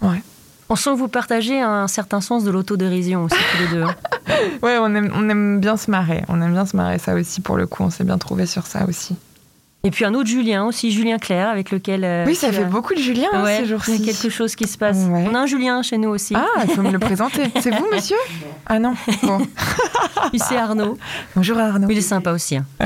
Ouais. 0.01 0.23
On 0.71 0.75
sent 0.75 0.93
que 0.93 0.97
vous 0.97 1.09
partagez 1.09 1.61
un 1.61 1.87
certain 1.87 2.23
sens 2.23 2.45
de 2.45 2.51
l'autodérision 2.51 3.25
aussi 3.25 3.37
tous 3.37 3.63
les 3.63 3.69
deux. 3.79 3.83
hein. 3.83 3.95
Ouais, 4.63 4.79
on 4.81 4.95
aime, 4.95 5.11
on 5.15 5.29
aime 5.29 5.61
bien 5.61 5.77
se 5.77 5.91
marrer. 5.91 6.23
On 6.29 6.41
aime 6.41 6.53
bien 6.53 6.65
se 6.65 6.77
marrer, 6.77 6.99
ça 6.99 7.15
aussi, 7.15 7.43
pour 7.43 7.57
le 7.59 7.67
coup. 7.67 7.83
On 7.83 7.91
s'est 7.91 8.05
bien 8.05 8.17
trouvé 8.17 8.47
sur 8.47 8.67
ça 8.67 8.87
aussi. 8.89 9.17
Et 9.85 9.91
puis 9.93 10.05
un 10.05 10.13
autre 10.15 10.29
Julien 10.29 10.65
aussi, 10.65 10.91
Julien 10.91 11.19
Claire, 11.19 11.49
avec 11.49 11.71
lequel. 11.71 12.03
euh, 12.05 12.25
oui, 12.27 12.35
ça 12.35 12.51
fait 12.53 12.63
as- 12.65 12.67
beaucoup 12.67 12.95
de 12.95 12.99
Julien 12.99 13.29
hein, 13.33 13.45
Ouais, 13.45 13.57
ces 13.59 13.63
il 13.63 13.67
y 13.67 13.69
jours-ci. 13.69 13.93
a 13.95 13.99
quelque 14.05 14.29
chose 14.29 14.57
qui 14.57 14.67
se 14.67 14.77
passe. 14.77 14.97
Ouais. 15.09 15.25
On 15.31 15.35
a 15.35 15.39
un 15.39 15.47
Julien 15.47 15.83
chez 15.83 15.99
nous 15.99 16.09
aussi. 16.09 16.35
Ah, 16.37 16.47
il 16.65 16.71
faut 16.71 16.83
me 16.83 16.91
le 16.91 16.99
présenter. 16.99 17.45
C'est 17.61 17.71
vous, 17.71 17.87
monsieur? 17.93 18.17
Ah 18.67 18.81
non. 18.81 18.95
Bon. 19.23 19.39
Puis 20.31 20.41
c'est 20.41 20.57
Arnaud. 20.57 20.99
Bonjour 21.37 21.57
Arnaud. 21.59 21.87
Il 21.89 21.97
est 21.97 22.01
sympa 22.03 22.33
aussi. 22.33 22.57
hein. 22.57 22.65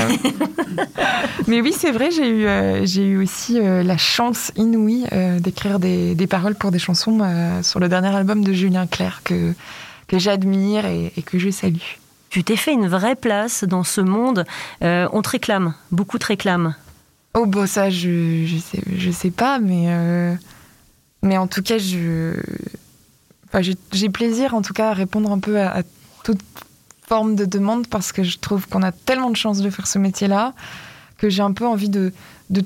Mais 1.49 1.61
oui, 1.61 1.72
c'est 1.76 1.90
vrai, 1.90 2.11
j'ai 2.11 2.28
eu, 2.28 2.46
euh, 2.46 2.84
j'ai 2.87 3.04
eu 3.06 3.22
aussi 3.22 3.58
euh, 3.58 3.82
la 3.82 3.96
chance 3.96 4.52
inouïe 4.56 5.06
euh, 5.12 5.40
d'écrire 5.40 5.78
des, 5.78 6.14
des 6.14 6.26
paroles 6.26 6.54
pour 6.54 6.70
des 6.70 6.78
chansons 6.78 7.18
euh, 7.22 7.62
sur 7.62 7.80
le 7.80 7.88
dernier 7.88 8.14
album 8.14 8.44
de 8.44 8.52
Julien 8.52 8.87
Clerc 8.87 9.22
que, 9.25 9.52
que 10.08 10.18
j'admire 10.18 10.84
et, 10.87 11.12
et 11.16 11.22
que 11.22 11.38
je 11.38 11.50
salue. 11.50 11.76
Tu 12.30 12.44
t'es 12.44 12.56
fait 12.56 12.72
une 12.72 12.87
vraie 12.88 13.16
place 13.16 13.64
dans 13.64 13.82
ce 13.82 14.00
monde. 14.00 14.44
Euh, 14.84 15.08
on 15.12 15.20
te 15.22 15.30
réclame, 15.30 15.75
beaucoup 15.90 16.18
te 16.18 16.26
réclament. 16.26 16.75
Oh, 17.34 17.46
bon, 17.46 17.66
ça, 17.66 17.88
je, 17.88 18.44
je, 18.46 18.58
sais, 18.58 18.82
je 18.94 19.10
sais 19.10 19.30
pas, 19.30 19.58
mais, 19.58 19.86
euh, 19.88 20.34
en 21.25 21.47
tout 21.47 21.62
cas, 21.62 21.78
je, 21.78 22.34
j'ai 23.92 24.08
plaisir 24.10 24.54
en 24.54 24.62
tout 24.62 24.75
cas 24.75 24.90
à 24.90 24.92
répondre 24.92 25.30
un 25.30 25.38
peu 25.38 25.60
à, 25.60 25.82
toute 26.25 26.40
forme 27.06 27.34
de 27.34 27.45
demande 27.45 27.88
parce 27.88 28.12
que 28.12 28.23
je 28.23 28.38
trouve 28.38 28.68
qu'on 28.68 28.82
a 28.82 28.92
tellement 28.92 29.30
de 29.30 29.36
chance 29.36 29.60
de 29.60 29.71
faire 29.71 29.86
ce 29.86 29.99
métier-là 29.99 30.54
que 31.18 31.28
j'ai 31.28 31.42
un 31.42 31.52
peu 31.52 31.66
envie 31.66 31.88
de, 31.88 32.12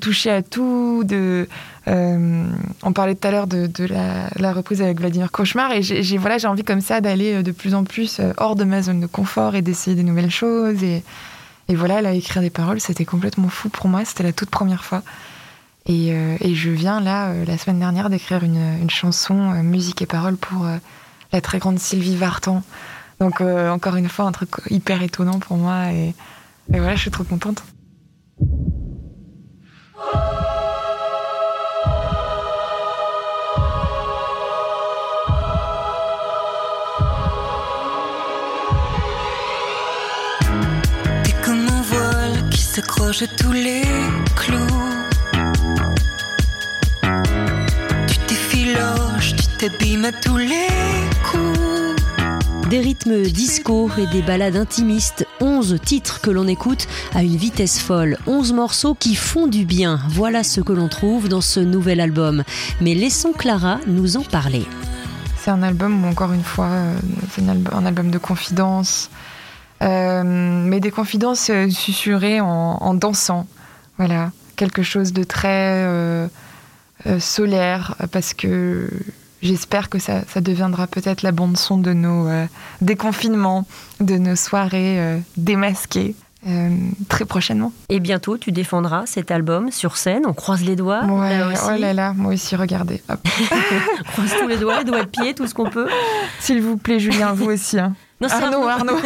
toucher 0.01 0.31
à 0.31 0.41
tout. 0.41 1.03
De, 1.05 1.47
euh, 1.87 2.45
on 2.83 2.93
parlait 2.93 3.15
tout 3.15 3.27
à 3.27 3.31
l'heure 3.31 3.47
de, 3.47 3.69
la, 3.85 4.53
reprise 4.53 4.81
avec 4.81 4.99
Vladimir 4.99 5.31
Cauchemar 5.31 5.71
et 5.71 5.81
j'ai 5.81 6.17
voilà, 6.17 6.37
envie 6.49 6.63
comme 6.63 6.81
ça 6.81 6.99
d'aller 6.99 7.35
euh, 7.35 7.43
de 7.43 7.51
plus 7.51 7.73
en 7.73 7.83
plus 7.83 8.19
hors 8.37 8.55
de 8.55 8.63
ma 8.63 8.81
zone 8.81 8.99
de 8.99 9.07
confort 9.07 9.55
et 9.55 9.61
d'essayer 9.61 9.95
des 9.95 10.03
nouvelles 10.03 10.31
choses. 10.31 10.83
Et 11.69 11.75
voilà, 11.75 12.01
là, 12.01 12.13
écrire 12.13 12.41
des 12.41 12.49
paroles, 12.49 12.79
c'était 12.79 13.05
complètement 13.05 13.49
fou 13.49 13.69
pour 13.69 13.87
moi. 13.87 14.05
C'était 14.05 14.23
la 14.23 14.33
toute 14.33 14.49
première 14.49 14.85
fois. 14.85 15.03
Et, 15.85 16.13
euh, 16.13 16.37
et 16.41 16.55
je 16.55 16.69
viens 16.69 16.99
là, 16.99 17.29
euh, 17.29 17.45
la 17.45 17.57
semaine 17.57 17.79
dernière, 17.79 18.09
d'écrire 18.09 18.43
une, 18.43 18.79
une 18.81 18.89
chanson, 18.89 19.51
euh, 19.51 19.63
musique 19.63 20.01
et 20.01 20.05
paroles 20.05 20.37
pour 20.37 20.65
la 21.31 21.41
très 21.41 21.59
grande 21.59 21.79
Sylvie 21.79 22.15
Vartan. 22.15 22.63
Donc, 23.19 23.41
encore 23.41 23.95
une 23.95 24.09
fois, 24.09 24.25
un 24.25 24.31
truc 24.31 24.49
hyper 24.69 25.01
étonnant 25.01 25.39
pour 25.39 25.57
moi. 25.57 25.91
Et, 25.91 26.13
et 26.73 26.79
voilà, 26.79 26.95
je 26.95 27.01
suis 27.01 27.11
trop 27.11 27.23
contente. 27.23 27.63
À 43.07 43.27
tous 43.37 43.53
les 43.53 43.83
clous. 44.35 44.57
Tu 48.05 48.17
t'effiloches, 48.27 49.33
tu 49.37 49.47
t'abîmes 49.57 50.03
à 50.05 50.11
tous 50.11 50.35
les 50.35 50.67
coups. 51.31 52.65
Des 52.69 52.79
rythmes 52.81 53.21
disco 53.23 53.89
et 53.97 54.07
des 54.07 54.21
ballades 54.21 54.57
intimistes, 54.57 55.25
11 55.39 55.77
titres 55.85 56.19
que 56.19 56.29
l'on 56.29 56.47
écoute 56.49 56.85
à 57.15 57.23
une 57.23 57.37
vitesse 57.37 57.79
folle, 57.79 58.17
11 58.27 58.51
morceaux 58.51 58.93
qui 58.93 59.15
font 59.15 59.47
du 59.47 59.63
bien. 59.63 60.01
Voilà 60.09 60.43
ce 60.43 60.59
que 60.59 60.73
l'on 60.73 60.89
trouve 60.89 61.29
dans 61.29 61.39
ce 61.41 61.61
nouvel 61.61 62.01
album. 62.01 62.43
Mais 62.81 62.93
laissons 62.93 63.31
Clara 63.31 63.79
nous 63.87 64.17
en 64.17 64.23
parler. 64.23 64.65
C'est 65.41 65.51
un 65.51 65.63
album 65.63 66.03
où, 66.03 66.07
encore 66.09 66.33
une 66.33 66.43
fois, 66.43 66.65
euh, 66.65 66.93
c'est 67.33 67.41
un, 67.47 67.53
alb- 67.55 67.73
un 67.73 67.85
album 67.85 68.11
de 68.11 68.17
confidences. 68.17 69.09
Euh, 69.81 70.23
mais 70.25 70.79
des 70.79 70.91
confidences 70.91 71.49
euh, 71.49 71.69
susurrées 71.69 72.41
en, 72.41 72.47
en 72.47 72.93
dansant. 72.93 73.45
Voilà. 73.97 74.31
Quelque 74.55 74.81
chose 74.83 75.13
de 75.13 75.23
très 75.23 75.83
euh, 75.85 76.27
solaire, 77.19 77.95
parce 78.11 78.33
que 78.33 78.89
j'espère 79.43 79.89
que 79.89 79.99
ça, 79.99 80.21
ça 80.27 80.41
deviendra 80.41 80.87
peut-être 80.87 81.21
la 81.21 81.31
bande-son 81.31 81.77
de 81.77 81.93
nos 81.93 82.27
déconfinements, 82.81 83.67
de 83.99 84.17
nos 84.17 84.35
soirées 84.35 85.21
démasquées, 85.37 86.15
euh, 86.47 86.69
très 87.09 87.25
prochainement. 87.25 87.71
Et 87.89 87.99
bientôt, 87.99 88.37
tu 88.37 88.51
défendras 88.51 89.05
cet 89.05 89.31
album 89.31 89.71
sur 89.71 89.97
scène. 89.97 90.23
On 90.27 90.33
croise 90.33 90.63
les 90.63 90.75
doigts. 90.75 91.03
Ouais, 91.05 91.37
là 91.37 91.47
aussi. 91.49 91.61
oh 91.67 91.77
là 91.79 91.93
là, 91.93 92.13
moi 92.15 92.33
aussi, 92.33 92.55
regardez. 92.55 93.01
Hop. 93.09 93.19
On 93.99 94.11
croise 94.11 94.33
tous 94.39 94.47
les 94.47 94.57
doigts, 94.57 94.79
les 94.79 94.85
doigts 94.85 95.03
de 95.03 95.09
pied, 95.09 95.33
tout 95.33 95.45
ce 95.47 95.53
qu'on 95.53 95.69
peut. 95.69 95.87
S'il 96.39 96.61
vous 96.61 96.77
plaît, 96.77 96.99
Julien, 96.99 97.33
vous 97.33 97.45
aussi. 97.51 97.79
hein. 97.79 97.93
Non, 98.19 98.29
Arnaud, 98.29 98.67
Arnaud. 98.67 98.97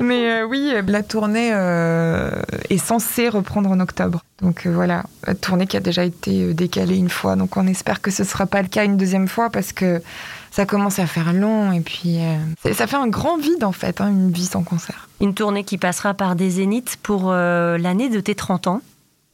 Mais 0.00 0.30
euh, 0.30 0.46
oui, 0.46 0.72
la 0.86 1.02
tournée 1.02 1.50
euh, 1.52 2.42
est 2.68 2.78
censée 2.78 3.30
reprendre 3.30 3.70
en 3.70 3.80
octobre. 3.80 4.22
Donc 4.42 4.66
euh, 4.66 4.70
voilà, 4.70 5.04
la 5.26 5.34
tournée 5.34 5.66
qui 5.66 5.78
a 5.78 5.80
déjà 5.80 6.04
été 6.04 6.52
décalée 6.52 6.96
une 6.96 7.08
fois. 7.08 7.34
Donc 7.34 7.56
on 7.56 7.66
espère 7.66 8.02
que 8.02 8.10
ce 8.10 8.22
ne 8.22 8.28
sera 8.28 8.44
pas 8.44 8.60
le 8.60 8.68
cas 8.68 8.84
une 8.84 8.98
deuxième 8.98 9.26
fois 9.26 9.48
parce 9.48 9.72
que 9.72 10.02
ça 10.50 10.66
commence 10.66 10.98
à 10.98 11.06
faire 11.06 11.32
long 11.32 11.72
et 11.72 11.80
puis 11.80 12.18
ça 12.62 12.86
fait 12.86 12.96
un 12.96 13.08
grand 13.08 13.36
vide 13.36 13.64
en 13.64 13.72
fait, 13.72 14.00
hein, 14.00 14.08
une 14.08 14.30
vie 14.30 14.46
sans 14.46 14.62
concert. 14.62 15.08
Une 15.20 15.34
tournée 15.34 15.64
qui 15.64 15.78
passera 15.78 16.14
par 16.14 16.36
des 16.36 16.50
zéniths 16.50 16.96
pour 17.02 17.32
l'année 17.32 18.08
de 18.08 18.20
tes 18.20 18.34
30 18.34 18.66
ans. 18.66 18.80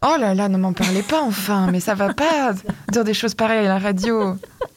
Oh 0.03 0.17
là 0.19 0.35
là, 0.35 0.49
ne 0.49 0.59
m'en 0.59 0.73
parlez 0.73 1.03
pas 1.03 1.23
enfin, 1.23 1.69
mais 1.71 1.81
ça 1.81 1.95
va 1.95 2.13
pas 2.13 2.53
dire 2.91 3.05
des 3.05 3.15
choses 3.15 3.35
pareilles 3.35 3.67
à 3.67 3.69
la 3.69 3.79
radio. 3.79 4.37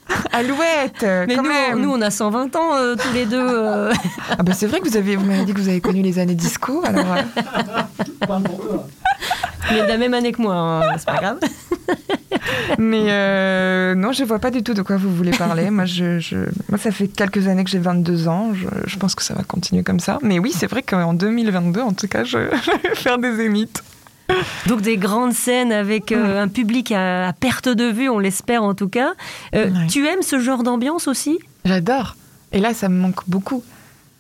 Alouette, 0.32 1.06
Mais 1.28 1.36
quand 1.36 1.44
nous, 1.44 1.50
même. 1.50 1.80
nous, 1.82 1.92
on 1.92 2.02
a 2.02 2.10
120 2.12 2.56
ans 2.56 2.76
euh, 2.76 2.96
tous 2.96 3.14
les 3.14 3.26
deux. 3.26 3.40
euh. 3.48 3.92
Ah 4.30 4.44
bah 4.44 4.54
c'est 4.54 4.68
vrai 4.68 4.80
que 4.80 4.88
vous 4.88 4.98
avez, 4.98 5.16
vous 5.16 5.26
m'avez 5.26 5.46
dit 5.46 5.54
que 5.54 5.60
vous 5.60 5.70
avez 5.70 5.82
connu 5.82 6.02
les 6.02 6.20
années 6.20 6.36
disco, 6.36 6.82
alors. 6.86 7.06
euh, 7.14 7.22
Mais 9.72 9.82
de 9.82 9.88
la 9.88 9.98
même 9.98 10.14
année 10.14 10.32
que 10.32 10.42
moi, 10.42 10.56
hein, 10.56 10.96
c'est 10.98 11.06
pas 11.08 11.18
grave. 11.18 11.40
Mais 12.78 13.06
euh, 13.10 13.96
non, 13.96 14.12
je 14.14 14.24
vois 14.24 14.40
pas 14.40 14.52
du 14.52 14.64
tout 14.64 14.74
de 14.74 14.82
quoi 14.82 14.96
vous 14.98 15.14
voulez 15.14 15.32
parler. 15.32 15.70
moi, 15.70 15.86
je, 15.86 16.20
je- 16.20 16.50
moi, 16.70 16.78
ça 16.78 16.92
fait 16.92 17.08
quelques 17.08 17.48
années 17.48 17.64
que 17.64 17.70
j'ai 17.70 17.80
22 17.80 18.28
ans. 18.28 18.52
Je, 18.54 18.68
je 18.86 18.98
pense 18.98 19.16
que 19.16 19.24
ça 19.24 19.34
va 19.34 19.44
continuer 19.44 19.84
comme 19.84 20.00
ça. 20.00 20.20
Mais 20.22 20.40
oui, 20.40 20.54
c'est 20.56 20.68
vrai 20.68 20.84
qu'en 20.84 21.14
2022, 21.14 21.82
en 21.82 21.92
tout 21.94 22.08
cas, 22.08 22.24
je, 22.24 22.38
je 22.64 22.88
vais 22.90 22.96
faire 22.96 23.18
des 23.18 23.36
zéniths. 23.36 23.84
Donc 24.68 24.82
des 24.82 24.98
grandes 24.98 25.34
scènes 25.34 25.72
avec 25.72 26.12
euh, 26.12 26.42
un 26.44 26.48
public 26.48 26.92
à, 26.92 27.30
à 27.30 27.34
perte 27.34 27.70
de 27.70 27.86
vue, 27.86 28.10
on 28.10 28.20
l'espère 28.20 28.64
en 28.64 28.74
tout 28.74 28.90
cas. 28.90 29.14
Euh, 29.56 29.70
Ouais. 29.70 29.88
Tu 29.88 30.06
aimes 30.08 30.22
ce 30.22 30.40
genre 30.40 30.64
d'ambiance 30.64 31.08
aussi? 31.08 31.40
J'adore. 31.66 32.16
Et 32.52 32.60
là, 32.60 32.74
ça 32.74 32.90
me 32.90 32.98
manque 33.00 33.22
beaucoup. 33.28 33.64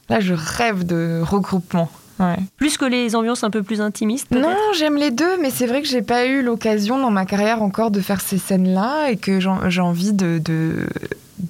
Là, 0.09 0.19
je 0.19 0.33
rêve 0.33 0.85
de 0.85 1.21
regroupement. 1.23 1.89
Ouais. 2.19 2.37
Plus 2.57 2.77
que 2.77 2.85
les 2.85 3.15
ambiances 3.15 3.43
un 3.43 3.49
peu 3.51 3.61
plus 3.61 3.79
intimistes 3.79 4.31
Non, 4.31 4.55
j'aime 4.75 4.95
les 4.97 5.11
deux, 5.11 5.37
mais 5.39 5.51
c'est 5.51 5.67
vrai 5.67 5.81
que 5.81 5.87
j'ai 5.87 6.01
pas 6.01 6.25
eu 6.25 6.41
l'occasion 6.41 6.97
dans 6.97 7.11
ma 7.11 7.25
carrière 7.25 7.61
encore 7.61 7.91
de 7.91 7.99
faire 8.01 8.21
ces 8.21 8.37
scènes-là 8.39 9.11
et 9.11 9.17
que 9.17 9.39
j'ai 9.39 9.81
envie 9.81 10.13
de 10.13 10.39
de- 10.43 10.87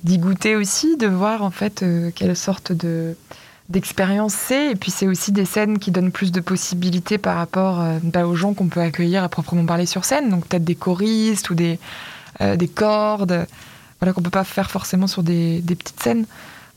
d'y 0.03 0.17
goûter 0.17 0.55
aussi, 0.57 0.97
de 0.97 1.07
voir 1.07 1.41
en 1.43 1.51
fait 1.51 1.83
euh, 1.83 2.11
quelle 2.13 2.35
sorte 2.35 2.73
de 2.73 3.15
d'expérience 3.69 4.33
c'est. 4.33 4.71
Et 4.71 4.75
puis 4.75 4.91
c'est 4.91 5.07
aussi 5.07 5.31
des 5.31 5.45
scènes 5.45 5.79
qui 5.79 5.91
donnent 5.91 6.11
plus 6.11 6.31
de 6.31 6.39
possibilités 6.39 7.17
par 7.17 7.35
rapport 7.37 7.81
euh, 7.81 7.99
bah, 8.03 8.25
aux 8.25 8.35
gens 8.35 8.53
qu'on 8.53 8.67
peut 8.67 8.79
accueillir 8.81 9.23
à 9.23 9.29
proprement 9.29 9.65
parler 9.65 9.85
sur 9.85 10.05
scène. 10.05 10.29
Donc 10.29 10.47
peut-être 10.47 10.63
des 10.63 10.75
choristes 10.75 11.49
ou 11.49 11.55
des, 11.55 11.79
euh, 12.41 12.55
des 12.55 12.67
cordes, 12.67 13.45
voilà 13.99 14.13
qu'on 14.13 14.21
peut 14.21 14.29
pas 14.29 14.43
faire 14.43 14.69
forcément 14.71 15.07
sur 15.07 15.23
des, 15.23 15.59
des 15.61 15.75
petites 15.75 16.01
scènes. 16.01 16.25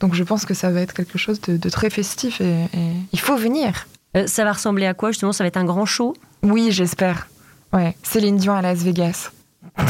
Donc 0.01 0.15
je 0.15 0.25
pense 0.25 0.47
que 0.47 0.55
ça 0.55 0.71
va 0.71 0.81
être 0.81 0.95
quelque 0.95 1.19
chose 1.19 1.41
de, 1.43 1.57
de 1.57 1.69
très 1.69 1.91
festif 1.91 2.41
et, 2.41 2.65
et 2.75 2.93
il 3.13 3.21
faut 3.21 3.37
venir. 3.37 3.87
Euh, 4.17 4.27
Ça 4.27 4.45
va 4.45 4.53
ressembler 4.53 4.87
à 4.87 4.95
quoi 4.95 5.11
justement? 5.11 5.33
Ça 5.33 5.45
va 5.45 5.49
être 5.49 5.57
un 5.59 5.65
grand 5.65 5.87
show? 5.87 6.17
Oui, 6.43 6.69
j'espère. 6.73 7.29
Ouais, 7.73 7.97
Céline 8.03 8.37
Dion 8.39 8.55
à 8.55 8.63
Las 8.63 8.79
Vegas. 8.79 9.31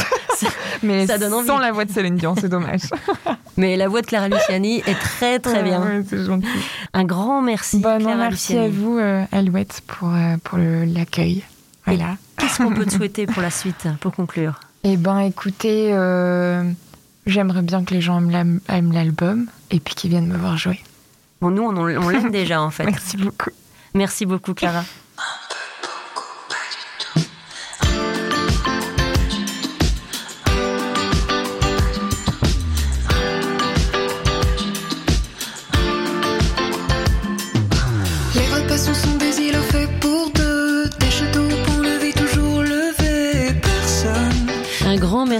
Mais 0.83 1.07
ça 1.07 1.17
donne 1.17 1.33
envie. 1.33 1.47
sans 1.47 1.57
la 1.57 1.71
voix 1.71 1.85
de 1.85 1.91
Céline 1.91 2.15
Dion, 2.15 2.35
c'est 2.39 2.49
dommage. 2.49 2.81
Mais 3.57 3.75
la 3.77 3.87
voix 3.87 4.01
de 4.01 4.05
Clara 4.07 4.29
Luciani 4.29 4.77
est 4.87 4.99
très 4.99 5.39
très 5.39 5.57
Ouais, 5.57 5.63
bien. 5.63 5.81
ouais, 5.81 6.03
c'est 6.07 6.23
gentil. 6.25 6.47
Un 6.93 7.03
grand 7.03 7.41
merci 7.41 7.79
Bah 7.79 7.97
non, 7.99 8.05
Clara 8.05 8.17
merci 8.29 8.53
Luciani. 8.53 8.65
à 8.65 8.69
vous, 8.69 8.97
euh, 8.97 9.23
Alouette, 9.31 9.81
pour, 9.87 10.09
euh, 10.13 10.37
pour 10.43 10.57
le- 10.57 10.85
l'accueil. 10.85 11.43
Voilà. 11.85 12.15
Qu'est-ce 12.37 12.57
qu'on 12.63 12.73
peut 12.73 12.85
te 12.85 12.93
souhaiter 12.95 13.25
pour 13.25 13.41
la 13.41 13.49
suite, 13.51 13.87
pour 13.99 14.13
conclure? 14.13 14.59
Eh 14.83 14.97
ben, 14.97 15.19
écoutez, 15.19 15.89
euh, 15.93 16.63
j'aimerais 17.25 17.61
bien 17.61 17.83
que 17.83 17.93
les 17.93 18.01
gens 18.01 18.19
aiment 18.29 18.59
l'album 18.93 19.47
et 19.69 19.79
puis 19.79 19.95
qu'ils 19.95 20.09
viennent 20.11 20.27
me 20.27 20.37
voir 20.37 20.57
jouer. 20.57 20.79
Bon, 21.41 21.49
nous, 21.51 21.63
on, 21.63 21.75
on 21.77 22.09
l'aime 22.09 22.31
déjà 22.31 22.61
en 22.61 22.69
fait. 22.71 22.83
Merci 22.85 23.17
beaucoup. 23.17 23.49
Merci 23.93 24.25
beaucoup, 24.25 24.53
Clara. 24.53 24.83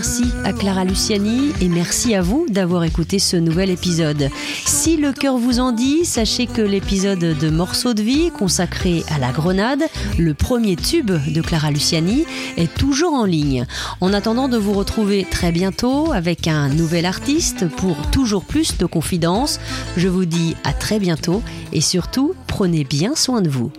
Merci 0.01 0.33
à 0.45 0.51
Clara 0.51 0.83
Luciani 0.83 1.51
et 1.61 1.67
merci 1.67 2.15
à 2.15 2.23
vous 2.23 2.47
d'avoir 2.49 2.83
écouté 2.85 3.19
ce 3.19 3.37
nouvel 3.37 3.69
épisode. 3.69 4.31
Si 4.65 4.97
le 4.97 5.13
cœur 5.13 5.37
vous 5.37 5.59
en 5.59 5.71
dit, 5.71 6.05
sachez 6.05 6.47
que 6.47 6.63
l'épisode 6.63 7.19
de 7.19 7.49
Morceaux 7.51 7.93
de 7.93 8.01
vie 8.01 8.31
consacré 8.31 9.03
à 9.13 9.19
la 9.19 9.31
grenade, 9.31 9.83
le 10.17 10.33
premier 10.33 10.75
tube 10.75 11.11
de 11.11 11.41
Clara 11.41 11.69
Luciani, 11.69 12.25
est 12.57 12.73
toujours 12.73 13.13
en 13.13 13.25
ligne. 13.25 13.67
En 13.99 14.11
attendant 14.11 14.47
de 14.47 14.57
vous 14.57 14.73
retrouver 14.73 15.23
très 15.29 15.51
bientôt 15.51 16.11
avec 16.13 16.47
un 16.47 16.69
nouvel 16.69 17.05
artiste 17.05 17.67
pour 17.69 18.09
toujours 18.09 18.43
plus 18.43 18.79
de 18.79 18.87
confidences, 18.87 19.59
je 19.97 20.07
vous 20.07 20.25
dis 20.25 20.55
à 20.63 20.73
très 20.73 20.97
bientôt 20.97 21.43
et 21.73 21.81
surtout 21.81 22.33
prenez 22.47 22.85
bien 22.85 23.15
soin 23.15 23.43
de 23.43 23.49
vous. 23.51 23.71